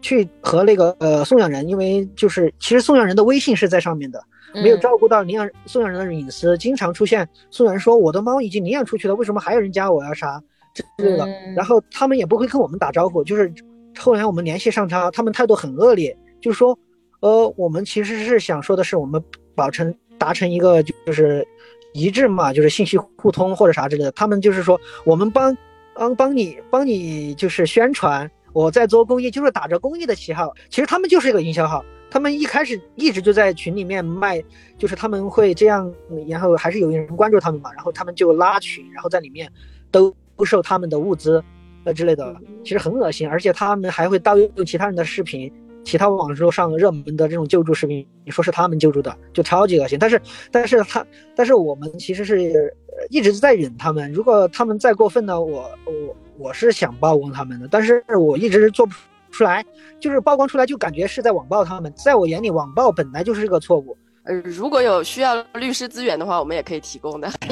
[0.02, 10.38] 去和那个呃送养人，因为就是其实送养人的微信是在上面的，没有嗯照顾到领养送养人的隐私，经常出现送养人说我的猫已经领养出去了，为什么还有人加我呀啥
[10.74, 11.54] 之类的，嗯。
[11.54, 13.50] 然后他们也不会跟我们打招呼，就是
[13.98, 16.78] 后来我们联系上他，他们态度很恶劣，就是说，
[17.20, 19.22] 呃，我们其实是想说的是，我们
[19.54, 21.46] 保成达成一个就是
[21.92, 24.12] 一致嘛，就是信息互通或者啥之类的。
[24.12, 25.56] 他们就是说，我们帮
[25.94, 31.84] 帮帮你帮你就是宣传，我在做公益，就是打着公益的旗号，其实他们就是一个营销号。
[32.10, 34.42] 他们一开始一直就在群里面卖，
[34.76, 35.90] 就是他们会这样，
[36.28, 39.50] 然后还是有人关注他们嘛，然后他们就拉群，然后在里面
[39.90, 41.42] 兜售他们的物资，
[41.84, 45.50] 呃之类的，其实很恶心，而且他们还会盗用其他人的视频，
[45.84, 49.98] 其他网络上热门的这种救助视频，你说是他们救助的，就超级恶心。
[49.98, 52.74] 但是，但是他，但是我们其实是
[53.10, 58.92] 一直在忍他们，如果他们再过分呢，我我我是想曝光他们的，但是我一直做不
[59.30, 59.64] 出来，
[59.98, 63.96] 就是曝光出来就感觉是在网暴他们，在我眼里，网暴本来就是个错误。
[64.24, 67.28] 呃，如果有需要律师资源的话，我们也可以提供的。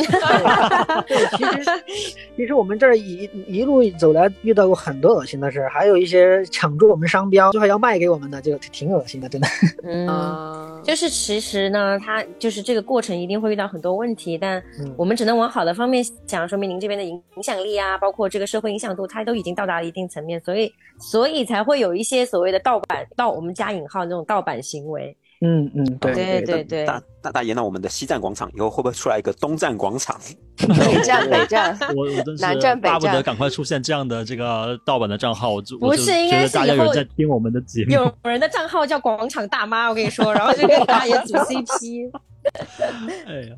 [1.06, 1.64] 对，其实
[2.36, 9.48] 其实我们这儿一一路走来遇到过很多恶心的事儿，还有一些抢注我们商标，最后要卖给我们的，就挺恶心的，真的。
[9.82, 10.06] 嗯。
[10.08, 25.16] 啊，就是其实呢，它就是这个过程一定会遇到很多问题，但嗯我们只能往好的方面想，说明您这边的影影响力啊，包括这个社会影响度，它都已经到达了一定层面，所以所以才会有一些所谓的盗版盗，我们加引号那种盗版行为。
[25.42, 30.20] 嗯嗯，对对对对，大大大爷，那我们的西站广场以后会不会出来一个东站广场？
[30.56, 37.92] 北 站北站， 我我真南是站北站巴不得赶快出现这样的这个盗版的账号，我就不我就是应该是觉得大家有人在听我们的节目。
[37.92, 42.10] 有人的账号叫广场大妈，我跟你说，然后就跟大爷组 CP。
[43.26, 43.56] 哎呀，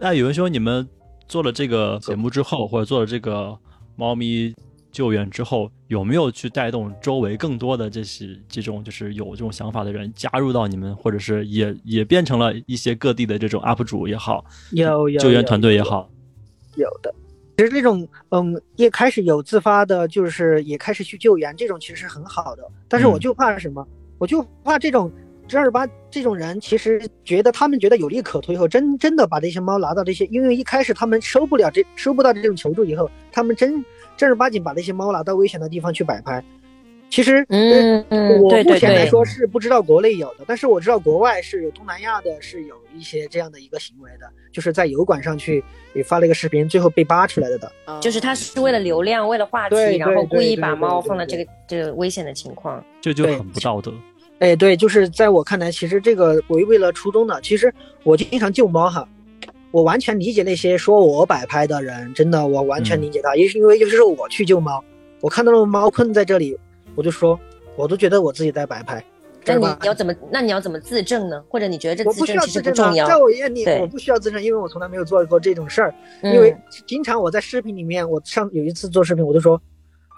[0.00, 0.88] 那有人说你们
[1.28, 3.56] 做了这个节目之后，或者做了这个
[3.94, 4.52] 猫咪
[4.90, 16.10] 救援之后，有没有去带动周围更多的这些这种就是有这种想法的人加入到你们，或者是也也变成了一些各地的这种 UP 主也好，有有救援团队也好，
[16.76, 17.14] 有的。
[17.56, 22.62] 其实这种，嗯，一开始有自发的，就是也开始去救援，这种其实是很好的。
[22.86, 23.86] 但是我嗯就怕什么？
[24.16, 25.10] 我就怕这种
[25.48, 33.84] 正儿八这种人，其实觉得他们觉得有利可图以后，真真的把这些猫拿到这些，因为一开始他们收不了这收不到这种求助以后，他们真
[34.16, 36.44] 正儿八经把这些猫拿到危险的地方去摆拍，
[37.10, 47.72] 其实，嗯嗯，我目前来说是不知道国内有的，但是我知道国外是有东南亚的，是有一些这样的一个行为的，就是在油管上去也发了一个视频，最后被扒出来的的。
[47.86, 52.84] 嗯就是他是为了流量，为了话题，然后故意把猫放到这个这个危险的情况。
[53.00, 53.92] 这就很不道德。
[54.38, 57.40] 哎，对，就是在我看来，其实这个违背了初衷的。
[57.40, 57.72] 其实
[58.04, 59.08] 我经常救猫哈，
[59.72, 64.82] 我完全理解那些说我摆拍的人，真的，我完全嗯理解他，因因为就是我去救猫，
[65.20, 66.56] 我看到了猫困在这里，
[66.94, 67.38] 我就说，
[67.74, 69.04] 我都觉得我自己在摆拍。
[69.44, 70.14] 那你要怎么？
[70.30, 71.42] 那你要怎么自证呢？
[71.48, 73.16] 或者你觉得这我不需要自证其实自证啊，不重要在？
[73.16, 75.94] 我眼里我不需要自证，因为我从来没有做过这种事儿。
[76.22, 76.54] 嗯因为
[76.86, 79.60] 经常我在视频里面，我上有一次做视频，我就说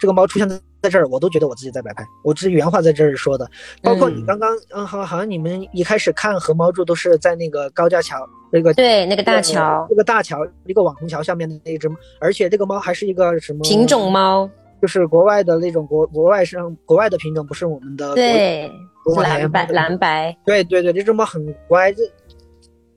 [0.01, 3.47] 这个猫出现在在这儿，我都觉得我自己在摆拍，我这是原话在这儿说的。
[3.83, 14.49] 包括你嗯刚刚，嗯，好，好像你们一开始看和猫住都是在那个高架桥那个对那个大桥那个大桥一个网红桥下面的那只猫，而且这个猫还是一个什么品种，猫，
[14.81, 18.67] 就是国外的那种国国外上国外的品种，不是我们的对
[19.17, 21.93] 蓝白蓝白，对对对，这只猫很乖。
[21.93, 22.01] 这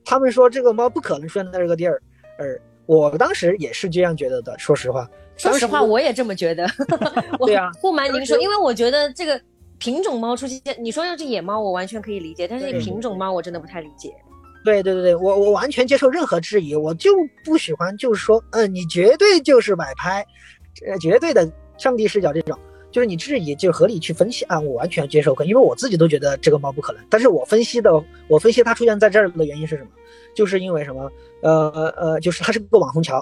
[0.03, 2.01] 他们说这个猫不可能出现在这个地儿，
[2.39, 4.57] 而我当时也是这样觉得的。
[4.59, 6.65] 说实话，说实话，我也这么觉得。
[7.39, 9.39] 我对啊不瞒您说，因为我觉得这个
[9.77, 14.13] 品种猫出现，你说要是野猫，我完全可以理解，但是对品种猫我真的不太理解。
[14.63, 17.11] 对对对对，我我完全接受任何质疑，我就
[17.43, 20.25] 不喜欢就是说，嗯，你绝对就是摆拍，
[20.87, 22.57] 呃，绝对的上帝视角这种，
[22.95, 27.91] 就是你质疑就合理去分析啊，我完全接受可，因为我自己都觉得这个猫不可能，但是我分析的，
[28.29, 29.89] 我分析它出现在这儿的原因是什么？
[30.33, 31.11] 就是因为什么？
[31.41, 33.21] 呃呃，就是它是个网红桥，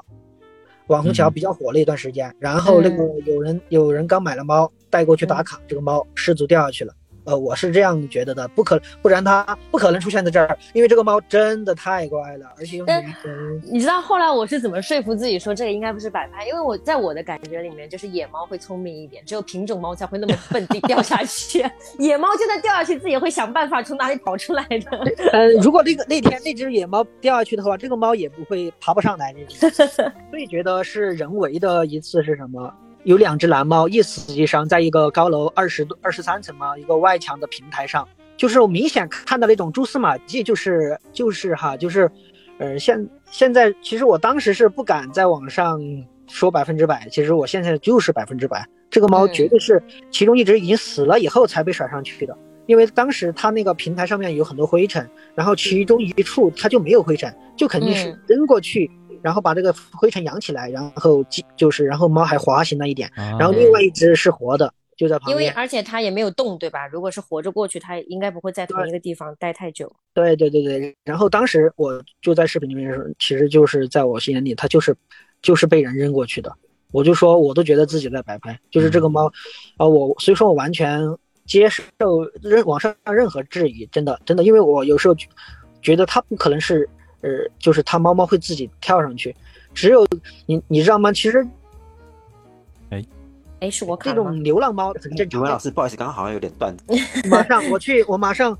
[0.86, 6.93] 网红桥嗯比较火了一段时间，然后那个有人有人刚买了猫带过去打卡，这个猫失足掉下去了。
[7.25, 13.62] 呃，我是这样觉得的，不可不然它不可能出现在这儿，因为这个猫真的太乖了，而且又但女生。
[13.71, 16.45] 你知道后来我是怎么说服自己说这个应该不是摆拍？
[16.45, 21.65] 因为我在我的感觉里面，就是野猫会聪明一点，只有品种猫才会那么笨地掉下去。
[21.99, 24.97] 野猫就算掉下去，自己也会想办法从哪里跑出来的。
[25.31, 29.69] 呃，如果那个那天那只野猫掉下去的话，这个猫也不会爬不上来那种。
[30.29, 32.73] 所以觉得是人为的一次是什么？
[33.03, 42.09] 有两只蓝猫一死一伤，在一个高楼二十多二十三层嘛，一个外墙的平台上，就是我明显看到那种蛛丝马迹，就是就是哈，就是，
[42.59, 45.81] 呃，现现在其实我当时是不敢在网上
[46.29, 52.37] 说百分之百，其实我现在就是百分之百，这个猫嗯绝对是其中一只已经死了以后才被甩上去的。
[52.65, 58.19] 因为当时它那个平台上面有很多灰尘，然后其中一处它就没有灰尘，就肯定是嗯。
[58.25, 58.89] 扔过去，
[59.23, 65.49] 然后把这个灰尘扬起来，然后就就是然后猫还滑行了一点，然然后另外一只是活的，就在旁边因为。
[65.55, 66.86] 而且它也没有动，对吧？
[66.88, 69.91] 如果是活着过去，它应该不会在同一个地方待太久。
[70.13, 74.95] 对对对对，然后当时我就在视频里面说，其实就是在我心眼里，它就是
[75.41, 76.53] 就是被人扔过去的。
[76.91, 79.25] 我就说，我都觉得自己在摆拍，就是这个猫，
[79.77, 81.01] 啊、我所以说我完全
[81.47, 81.81] 接受
[82.41, 85.27] 任网上任何质疑，真的真的，因为我有时候觉
[85.81, 86.88] 觉得它不可能是，
[87.23, 89.36] 呃，就是它猫猫会自己跳上去，
[89.73, 90.05] 只有
[90.45, 91.12] 你你知道吗？
[91.12, 91.43] 其实
[92.89, 93.03] 哎，
[93.62, 94.13] 哎是我这？
[94.13, 95.51] 种流浪猫很正常语文。
[95.51, 96.75] 老师，不好意思，刚刚好像有点断。
[97.31, 98.55] 马上我去，我马上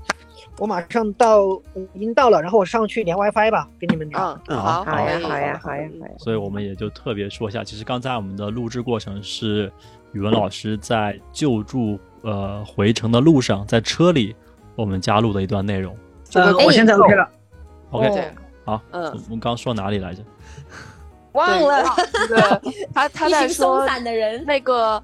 [0.58, 1.46] 我马上到，
[1.92, 4.18] 已经到了，然后我上去连 WiFi 吧，给你们聊。
[4.48, 6.12] 好，好呀，好呀，好呀，好呀。
[6.18, 9.70] 所以我们也就特别说一下，其实刚才我们的录制过程是
[10.12, 14.34] 语文老师在救助呃回程的路上，在车里
[14.74, 15.94] 我们加入的一段内容。
[16.32, 17.28] 呃，哎我现在 OK 了。
[17.90, 18.28] OK，、对，
[18.64, 20.22] 好，嗯我们刚说哪里来着？
[21.32, 21.84] 忘了，
[22.28, 24.44] 对他 他一在群松散的人。
[24.44, 25.02] 那个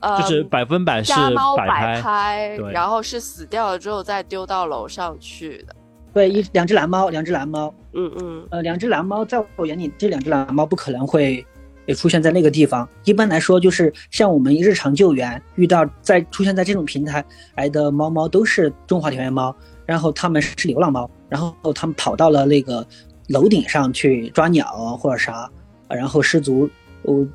[0.00, 5.74] 呃，就是百分百是家猫摆摆拍，然后是死掉了之后再丢到楼上去的。
[6.12, 11.46] 对，一两只蓝猫，两只蓝猫，嗯嗯呃，两只蓝猫在我眼里，这两只蓝猫不可能会
[11.86, 12.88] 也出现在那个地方。
[13.04, 19.54] 一般来说，就是像我们日常救援遇到在出现在这种平台来的猫猫，都是中华田园猫，
[19.86, 22.86] 然后它们是流浪猫，然后他们跑到了那个
[23.28, 25.50] 楼顶上去抓鸟啊或者啥，
[25.88, 26.68] 然后失足
[27.02, 27.26] 呃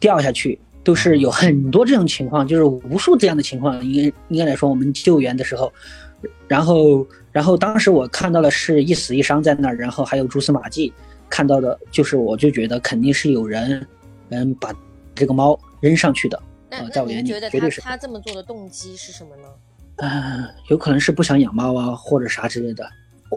[0.00, 0.60] 掉下去。
[0.84, 3.80] 都是有很多这种情况，就是无数这样的情况。
[3.84, 5.72] 应该应该来说，我们救援的时候，
[6.48, 10.92] 然后然后当时我看到的是一死一伤在那儿，然后还有蛛丝马迹，
[11.30, 13.86] 看到的就是我就觉得肯定是有人
[14.30, 14.74] 嗯把
[15.14, 19.48] 这个猫扔上去的，那在我眼里您觉得绝对是他他这么做的动机是什么呢？
[19.98, 22.84] 嗯、有可能是不想养猫啊或者啥之类的。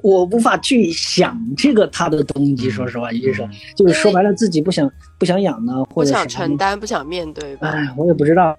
[0.04, 7.70] 我无法去想这个他的动机，说实话，也就是说，就是说白了自己不想不想养呢，或者想承担，不想面对吧？
[7.70, 8.58] 哎，我也不知道，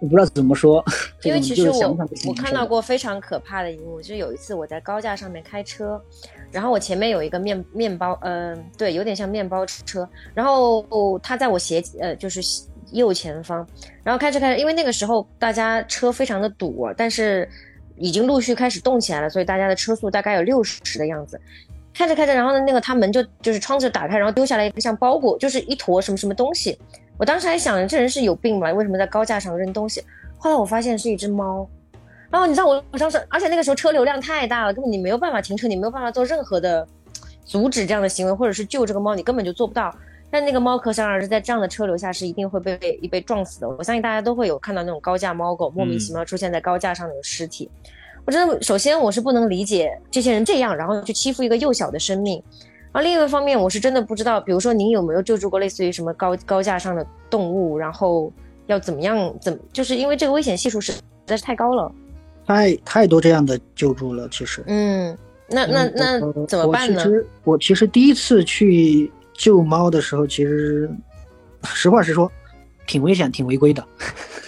[0.00, 0.84] 我不知道怎么说。
[1.24, 1.96] 因为其实我
[2.26, 6.00] 我看到过非常可怕的一幕，就是有一次我在高架上面开车，
[6.50, 12.40] 然后我前面有一个面面包，嗯、对，有点像面包车，然后他在我斜呃就是
[12.92, 13.66] 右前方。
[14.02, 17.48] 然后开车开着，因为那个时候大家车非常的堵，但是
[18.00, 21.40] 已经陆续开始动起来了，所以大家的车速大概有六十的样子。
[21.92, 26.78] 开着开着，然后呢，那个他门就就是窗子打开，然后丢下来一个像包裹，就是一坨什么什么东西。
[27.18, 28.72] 我当时还想，这人是有病吧？
[28.72, 30.02] 为什么在高架上扔东西？
[30.38, 31.68] 后来我发现是一只猫。
[32.30, 36.86] 然后你知道我我当时，而且那个时候车流量太大了，根本你没有办法停车，你没有办法做任何的
[37.44, 39.94] 阻止这样的行为，或者是救这个猫，你根本就做不到。
[40.30, 42.78] 但那个猫可想而知，在这样的车流下是一定会被
[43.10, 43.68] 被撞死的。
[43.68, 47.68] 我相信大家都会有看到那种高架猫狗莫名其妙出现在高架上的尸体。
[48.30, 52.40] 我真的，首先我是不能理解这些人这样，然后去欺负一个幼小的生命。
[52.92, 58.32] 然后另一个方面，我是真的不知道，比如说您有没有救助过类似于什么高高架上的动物，然后
[58.68, 60.92] 要怎么样怎么，就是因为这个危险系数实
[61.26, 61.90] 在是太高了。
[62.46, 64.62] 太太多这样的救助了，其实。
[64.68, 65.18] 嗯，
[65.48, 67.00] 那那那怎么办呢？
[67.00, 70.88] 我其实我其实第一次去救猫的时候，其实
[71.64, 72.30] 实话实说，
[72.90, 73.86] 挺危险，挺违规的。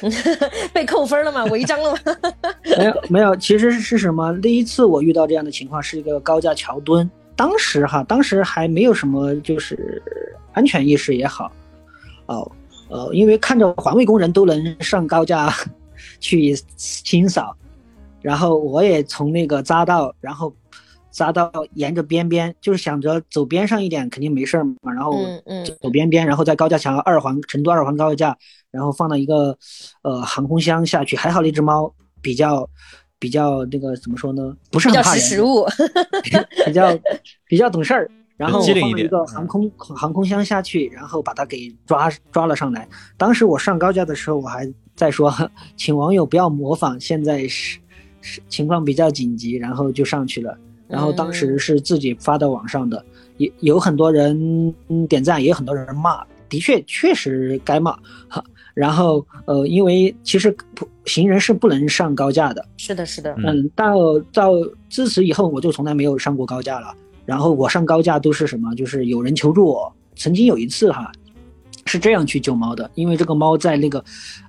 [0.75, 1.45] 被扣分了吗？
[1.45, 1.99] 违章了吗？
[2.77, 4.33] 没有没有，其实是什么？
[4.41, 10.03] 第一次我遇到这样的情况是一个高架桥墩，当时哈，当时还没有什么就是
[10.55, 11.53] 安全意识也好，
[12.27, 12.51] 哦
[12.89, 15.55] 呃，因为看着环卫工人都能上高架
[16.19, 17.57] 去清扫。
[18.21, 20.53] 然后我也从那个匝道，然后
[21.13, 24.75] 匝道沿着边边，就是想着走边上一点肯定没事儿嘛。
[24.95, 25.13] 然后
[25.81, 28.37] 走边边，然后在高架桥二环成都二环高架，
[28.71, 29.57] 然后放到一个
[30.03, 31.15] 呃航空箱下去。
[31.17, 32.69] 还好那只猫比较
[33.19, 34.57] 比较那个怎么说呢？
[34.71, 35.67] 不是很怕人，食物，
[36.65, 36.99] 比较
[37.47, 38.11] 比较懂事儿。
[38.37, 42.89] 然后放了一个航空航空箱下去，然后把它给抓抓了上来。
[43.17, 45.33] 当时我上高架的时候，我还在说，
[45.77, 47.79] 请网友不要模仿，现在是。
[48.25, 50.57] 是情况比较紧急，然后就上去了。
[50.93, 53.03] 然后当时是自己发到网上的，
[53.39, 54.73] 也有很多人
[55.09, 56.23] 点赞，也有很多人骂。
[56.49, 58.45] 的确，确实该骂哈。
[58.75, 60.55] 然后呃，因为其实
[61.07, 62.63] 行人是不能上高架的。
[62.77, 63.35] 是的，是的。
[63.45, 64.53] 嗯，到到
[64.91, 66.95] 自此以后，我就从来没有上过高架了。
[67.25, 68.75] 然后我上高架都是什么？
[68.75, 69.91] 就是有人求助我。
[70.15, 71.11] 曾经有一次哈。
[71.85, 74.03] 是这样去救猫的，因为这个猫在那个，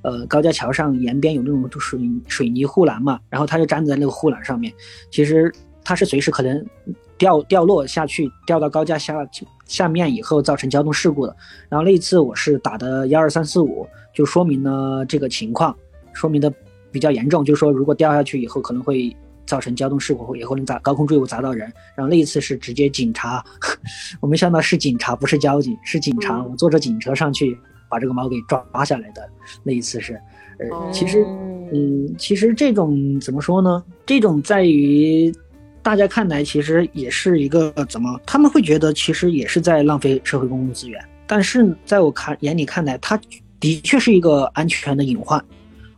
[0.04, 4.72] 呃，高架桥上沿边有那种水水泥护栏嘛，然后它就粘在那个护栏上面，
[5.10, 5.52] 其实
[5.84, 6.66] 它是随时可能
[7.18, 9.16] 掉掉落下去，掉到高架下
[9.66, 11.36] 下面以后造成交通事故的。
[11.70, 15.76] 然后那一次我是打的幺二三四五，就说明了这个情况，
[16.14, 16.54] 说明的
[16.92, 19.16] 比较严重，就是说如果掉下去以后可能会。
[19.46, 23.44] 造成交通事故也可能砸高空坠物砸到人，然后那一次是直接警察，
[24.22, 27.56] 我没想到是警察不是交警是警察，我坐着警车上去
[27.90, 29.30] 把这个猫给抓下来的
[29.62, 30.14] 那一次是，
[30.60, 31.26] 呃其实
[31.74, 33.84] 嗯其实这种怎么说呢？
[34.06, 35.30] 这种在于
[35.84, 43.20] 大家看来其实也是一个怎么他们会觉得其实也是在浪费社会公共资源，但是在我看眼里看来，它
[43.60, 45.44] 的确是一个安全的隐患。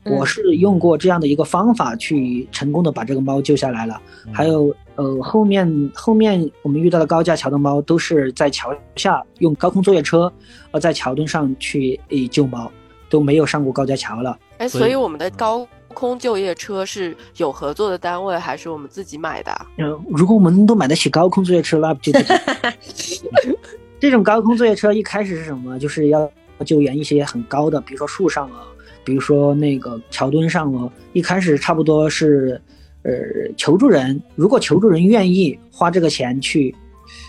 [0.03, 3.99] 我是用过这样的一个方法去成功的把这个猫救下来了，
[4.31, 10.31] 还有呃后面后面我们遇到的高架桥的猫都是在桥下用高空作业车，
[10.69, 12.71] 呃在桥墩上去诶救猫，
[13.09, 14.38] 都没有上过高架桥了。
[14.59, 19.65] 哎，所以我们的高空就业车是有合作的单位还是我们自己买的？
[19.77, 22.11] 嗯，如果我们都买得起高空作业车，那不就
[23.99, 25.79] 这种高空作业车一开始是什么？
[25.79, 26.29] 就是要
[26.63, 28.67] 救援一些很高的，比如说树上啊。
[29.03, 32.59] 比如说那个桥墩上哦，一开始差不多是，
[33.03, 33.13] 呃，
[33.55, 36.75] 求助人如果求助人愿意花这个钱去，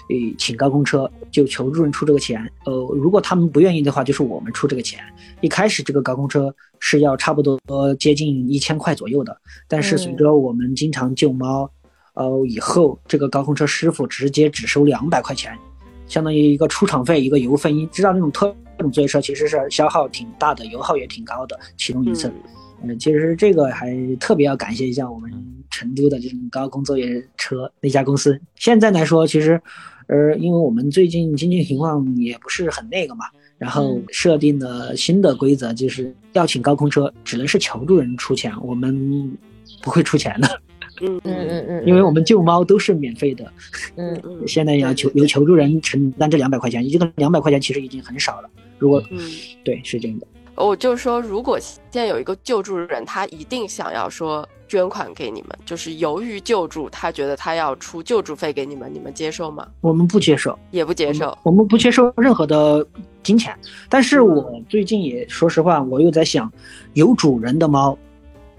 [0.09, 2.41] 呃，请高空车，就求助人出这个钱。
[2.65, 5.01] 呃，如果他们不愿意的话，就是我们出这个钱。
[5.41, 7.59] 一开始这个高空车是要差不多
[7.99, 9.37] 接近一千块左右的，
[9.69, 11.71] 但是随着我们经常救猫，
[12.15, 15.57] 呃，以后这个高空车师傅直接只收两百块钱，
[16.07, 17.73] 相当于一个出场费，一个油费。
[17.73, 18.55] 你知道那种特。
[18.79, 22.31] 这种作业车其实是消耗挺大的，油耗也挺高的，其中一次。
[22.83, 25.33] 嗯，其实这个还特别要感谢一下我们
[25.71, 28.39] 成都的这种高空作业车那家公司。
[28.57, 29.59] 现在来说，其实，
[30.07, 33.27] 呃，因为我们最近经济情况也不是很那个嘛，
[33.59, 39.37] 然后设定了新的规则就是要请高空车，只能是求助人出钱，我们
[39.83, 40.61] 不会出钱的。
[41.03, 43.53] 嗯嗯嗯嗯，因为我们救猫都是免费的。
[43.97, 48.49] 嗯嗯，现在要求由求助人承担这两百块钱，这个两百块钱其实已经很少了。
[48.79, 49.19] 如果嗯，
[49.63, 50.27] 对，是这样的。
[50.57, 59.69] 我就是说，如果现在有一个救助人，他一定想要说捐款给你们，就是由于救助，他觉得他要出救助费给你们，你们接受吗？
[59.83, 61.37] 我们不接受，也不接受。
[61.43, 62.85] 我们不接受任何的
[63.23, 63.57] 金钱。
[63.89, 66.51] 但是我最近也说实话，我又在想，
[66.95, 67.97] 有主人的猫，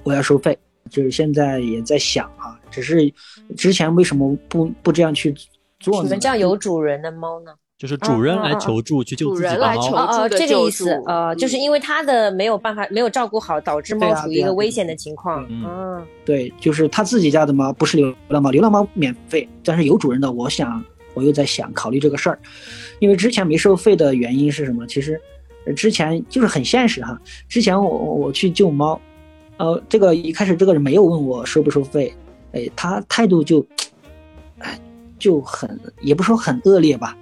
[0.04, 0.58] 我要收费。
[0.90, 3.14] 就是现在也在想啊，只是
[3.58, 5.36] 之前为什么不不这样去
[5.82, 6.08] 做呢？
[6.08, 7.52] 什么叫有主人的猫呢？
[7.78, 9.66] 就是主人来求助去救自己的猫。
[9.92, 15.46] 哦哦，这个意思，呃，就是因为他的没有办法没有照顾好，导致猫处于一个危险的情况。
[15.48, 22.40] 嗯，对，就是他自己家的猫不是流浪猫，流浪猫免费，但是有主人的，我想我又在想考虑这个事儿，
[22.98, 24.88] 因为之前没收费的原因是什么？
[24.88, 25.22] 其实
[25.76, 29.00] 之前就是很现实哈，之前我我去救猫，
[29.58, 32.12] 呃，这个一开始这个人没有问我收不收费，
[32.54, 33.64] 哎，他态度就，
[34.58, 34.80] 哎，
[35.20, 37.16] 就很也不说很恶劣吧。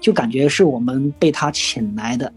[0.00, 2.32] 就感觉是我们被他请来的，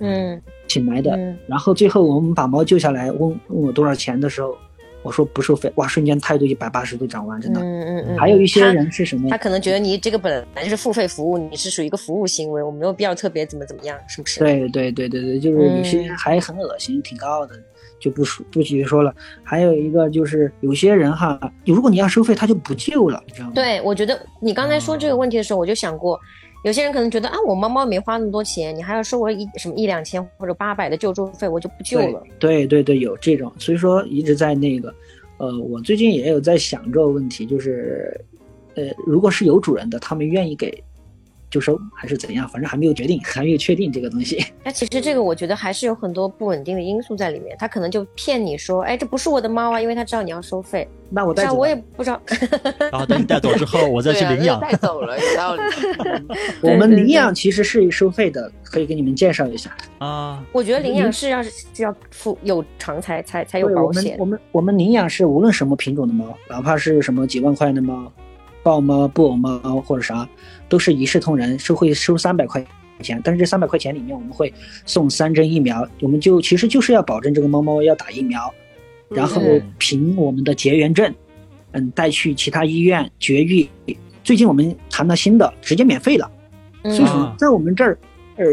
[0.00, 1.16] 嗯，请来的。
[1.46, 4.56] 然后最后我们把猫救下来，问问我多少钱的时候，
[5.02, 5.72] 我说不收费。
[5.76, 7.60] 哇，瞬间态度一百八十度转弯，真的。
[7.60, 8.18] 嗯嗯嗯。
[8.18, 9.30] 还有一些人是什么？
[9.30, 14.40] 他可能觉得你这个本来就是付费服务，你是属于一个服务行为，我没有必要特别怎么怎么样，是不是？
[14.40, 17.54] 对对对对对，就是有些还很恶心，挺高傲的，
[18.00, 19.14] 就不说不继续说了。
[19.44, 23.52] 还有一个就是有些人哈，如果你要收费，他就不救了，你知道吗？
[23.54, 26.18] 对，我觉得你刚才说这个问题的时候，我就想过。
[26.64, 32.22] 有些人可能觉得啊，我猫猫没花那么多钱，你还要收我一什么一两千或者八百的救助费，我就不救了。
[32.38, 34.92] 对对对，有这种，所以说一直在那个，
[35.38, 38.20] 呃，我最近也有在想这个问题，就是，
[38.74, 40.82] 呃，如果是有主人的，他们愿意给。
[41.50, 44.44] 就收还是怎样，反正还没有决定，还没有确定这个东西。
[44.64, 50.86] 那其实这个我觉得还是有很多不稳定的因素在里面，他可能就骗你说，哎，这不是我的猫啊，因为他知道你要收费。
[51.10, 52.20] 那我带走，我也不知道。
[52.90, 54.60] 然后等你带走之后，我再去领养。
[54.60, 55.62] 带走了，有道理。
[56.60, 60.44] 我们领养其实是收费的，可以给你们介绍一下啊。
[60.52, 64.16] 我觉得领养是要是要付有偿才才才有保险。
[64.18, 68.12] 我们我们领养是无论什么品种的猫，哪怕是什么几万块的猫。
[68.60, 70.28] 豹猫、布偶猫或者啥，
[70.68, 72.64] 都是一视同仁，是会收三百块
[73.00, 73.20] 钱。
[73.24, 74.52] 但是这三百块钱里面，我们会
[74.84, 78.52] 送三针疫苗，我们就其实就是要保证这个猫猫要打疫苗，
[79.08, 79.42] 然后
[79.78, 81.14] 凭我们的结缘证，
[81.72, 83.68] 嗯，带去其他医院绝育。
[84.24, 86.30] 最近我们谈了新的，直接免费了。
[86.82, 87.98] 所以说，在我们这儿，
[88.36, 88.44] 呃，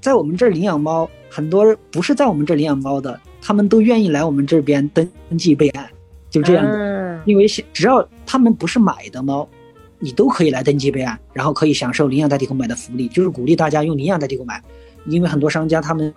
[0.00, 5.06] 在我们这儿领养猫，很多不是在我们这儿领养猫的，他们都愿意来我们这边登
[5.36, 5.88] 记备案，
[6.30, 7.20] 就这样的。
[7.26, 9.48] 因为只要他们不是买的猫。
[10.00, 14.62] 你都可以来登记备案，然后可以享受领养代替购买的福利，就是鼓励大家用领养代替购买，
[15.06, 16.14] 因为很多商家他们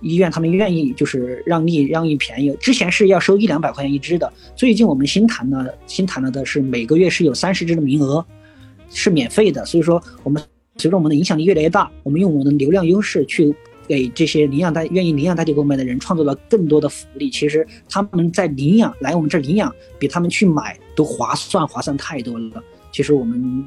[0.00, 8.24] 医院他们愿意就是让利让利便宜，之前是要收一两百块钱一只的，最近我们新谈了新谈了的是每个月是有三十只的名额，
[8.90, 10.42] 是免费的，所以说我们
[10.76, 13.54] 随着我们的影响力越来越大，我们用我们的流量优势去
[13.88, 22.62] 给这些领养代愿意领养代替购买的人创造了更多的福利，其实他们在领养来我们这儿领养比他们去买都划算划算太多了。
[22.92, 23.64] 其实我们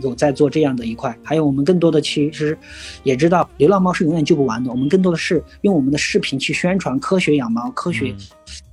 [0.00, 2.56] 有在做这样的一块，还有我们更多的其实
[3.02, 4.70] 也知道，流浪猫是永远救不完的。
[4.70, 8.14] 我们更多的是用我们的视频去宣传科学养猫，科学，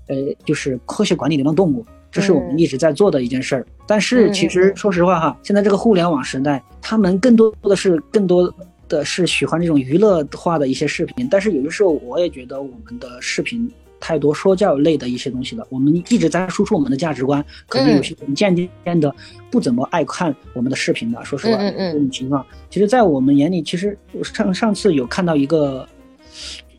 [0.08, 3.66] 呃，就是科学管理流浪动物，这是我们一直在做的一件事儿。
[3.88, 8.54] 但是其实说实话哈，现在这个互联网时代，他们更多的是更多
[8.89, 11.28] 的是喜欢这种娱乐化的一些视频。
[11.32, 13.72] 但是有的时候我也觉得我们的视频。
[14.06, 19.16] 太多说教类的一些东西了，我们一直在输出我们的价值观，可能有些人渐渐的
[19.49, 21.24] 不怎么爱看我们的视频了。
[21.24, 25.88] 说实话，这种情况，其实，在我们眼里，其实上上次有看到一个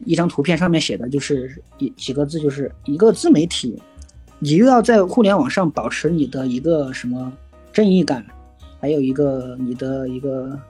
[0.05, 3.75] 一张图片，上面写的就是一几个字，就是一个自媒体，
[4.39, 7.33] 你又要在互联网上保持你的一个什么
[7.73, 8.23] 正义感，
[8.83, 10.61] 还有一个你的一个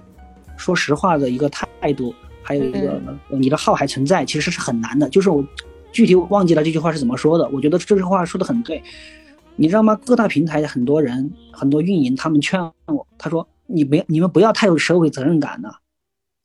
[0.57, 5.09] 说实话的一个态度，还有一个你的号还存在，其实是很难的。
[5.09, 5.45] 就是我。
[5.95, 8.83] 具体忘记了这句话是怎么说的，我觉得这句话说的很对，
[9.55, 9.95] 你知道吗？
[10.05, 15.79] 各大平台的很多人、很多运营，他们劝我，他说：“你别，你们不要太有社会责任感了，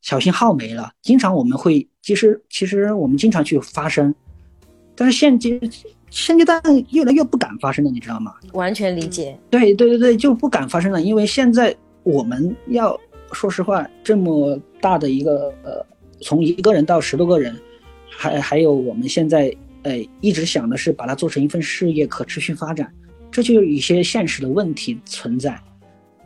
[0.04, 4.14] 小心号没了。”经常我们会，其实其实我们经常去发声，
[4.96, 5.60] 但是现阶
[6.12, 8.36] 现阶段越来越不敢发声了，你知道吗？
[8.54, 9.36] 完全理解。
[9.50, 12.96] 对对对对，就不敢发声了，因为现在我们要
[13.32, 15.84] 说实话，这么大的一个呃，
[16.22, 17.60] 从一个人到十多个人。
[18.20, 22.94] 还还有我们现在，呃，一直想的是把它做成一份事业，可持续发展，
[23.32, 25.58] 这就有一些现实的问题存在。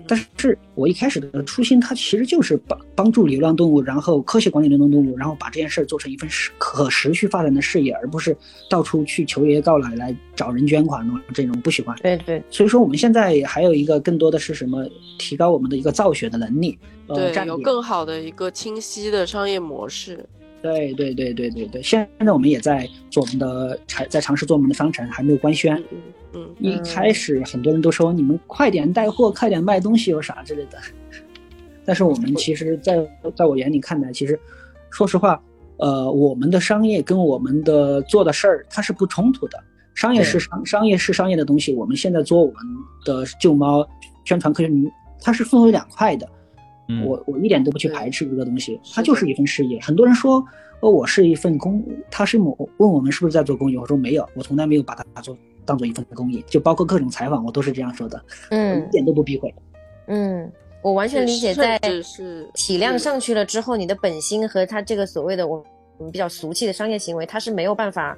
[0.08, 6.28] 但是我一开始的初心，它其实就是帮帮助流浪动物，然后科学管理流浪动物，然后把这件事儿做成一份
[6.58, 8.36] 可持续发展的事业，而不是
[8.68, 11.96] 到处去求爷爷告奶奶找人捐款这种不喜欢。
[12.02, 12.42] 对对。
[12.50, 14.84] 所以说我们现在还有一个更多的是什么？
[15.20, 16.78] 提高我们的一个造血的能力。
[17.08, 20.28] 对，有更好的一个清晰的商业模式。
[20.64, 25.76] 对对对对对对，现在我们也在做我们的尝，在尝试做我们的商城，还没有官宣。
[26.32, 30.78] 嗯，一开始很多人都说你们快点带货，快点卖东西，有啥之类的。
[31.86, 33.06] 但是我们其实，在
[33.36, 34.40] 在我眼里看来，其实
[34.90, 35.44] 说实话，
[35.80, 39.62] 呃，我们的商业跟我们的做的事儿它是不冲突的。
[39.94, 41.74] 商业是商，商业是商业的东西。
[41.76, 42.56] 我们现在做我们
[43.06, 43.86] 的旧猫
[44.24, 44.72] 宣传科学，
[45.22, 46.28] 它是分为两块的。
[46.88, 49.80] 嗯我我一点都不去排斥这个东西，它就是一份事业。
[49.82, 50.44] 很多人说，
[50.82, 58.18] 哦，我是一份公，他是我问我们是不是在做公益，我说没有，我从来没有把它做当做一份公益，就包括各种采访，我都是这样说的，
[58.52, 59.54] 我嗯一点都不避讳。
[60.08, 65.64] 嗯，我完全理解，在甚至是体量上去了之后，你的本心和他这个所谓的我
[65.98, 68.18] 我们比较俗气的商业行为，他是没有办法，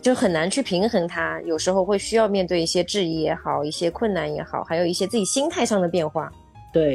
[0.00, 1.38] 就很难去平衡它。
[1.42, 6.32] 有时候会需要面对一些质疑也好，一些困难也好，还有一些自己心态上的变化。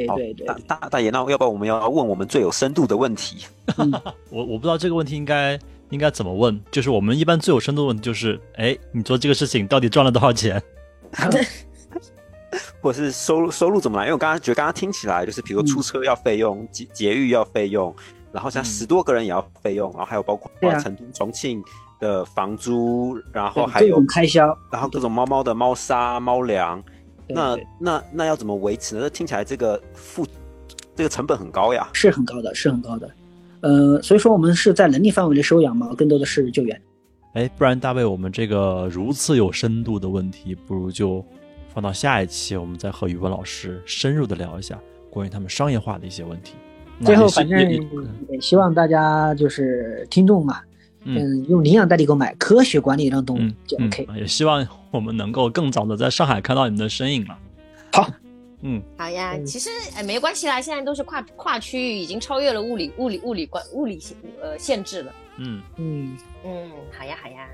[0.08, 3.46] 好对对对大，大大爷，那要不然我们要问我们最有深度的问题？
[4.30, 5.58] 我我不知道这个问题应该
[5.90, 10.60] 应该怎么问，就是我们一般最有深度的问题就是，哎，你做这个事情到底赚了多少钱？
[12.80, 14.04] 或者是收入收入怎么来？
[14.04, 17.94] 因为我刚刚觉得刚刚听起来就是，比如说出车要费用，节节育要费用，
[18.32, 21.62] 然后像嗯十多个人也要费用，然后还有包括啊成都、重庆
[22.00, 26.82] 的房租，然后还各有种开销，然后各种猫猫的猫砂、猫粮，
[27.28, 29.02] 那那那要怎么维持呢？
[29.02, 30.26] 这听起来这个付
[30.96, 31.88] 这个成本很高呀。
[31.92, 33.10] 是很高的，是很高的。
[33.60, 36.80] 呃，所以说我们是在能力范围内收养嘛，更多的是救援。
[37.34, 41.24] 哎，不然大卫，我们这个如此有深度的问题，不如就
[41.74, 44.78] 放到下一期，我们再和语文老师深入的聊一下
[45.10, 46.54] 关于他们商业化的一些问题。
[47.04, 47.70] 最后，反正
[48.30, 50.66] 也希望大家就是听众嘛，嗯
[51.04, 57.38] 嗯，用领养代替购买，科学管理让动物嗯就嗯 OK。，也希望我们能够更早的在上海看到你们的身影了。
[57.92, 58.10] 好，
[58.62, 65.12] 嗯，好呀，嗯其实哎没关系啦，现在都是跨跨区域，已经超越了物理物理物理关物理限呃限制了。
[65.36, 67.48] 嗯，嗯，嗯，好呀好呀，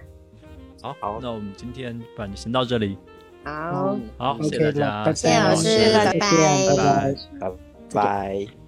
[0.83, 2.97] 好，好那我们今天反正先到这里。
[3.45, 7.15] 好，好，谢谢大家，谢谢老师拜拜拜拜。
[7.39, 7.51] 拜
[7.93, 8.64] 拜。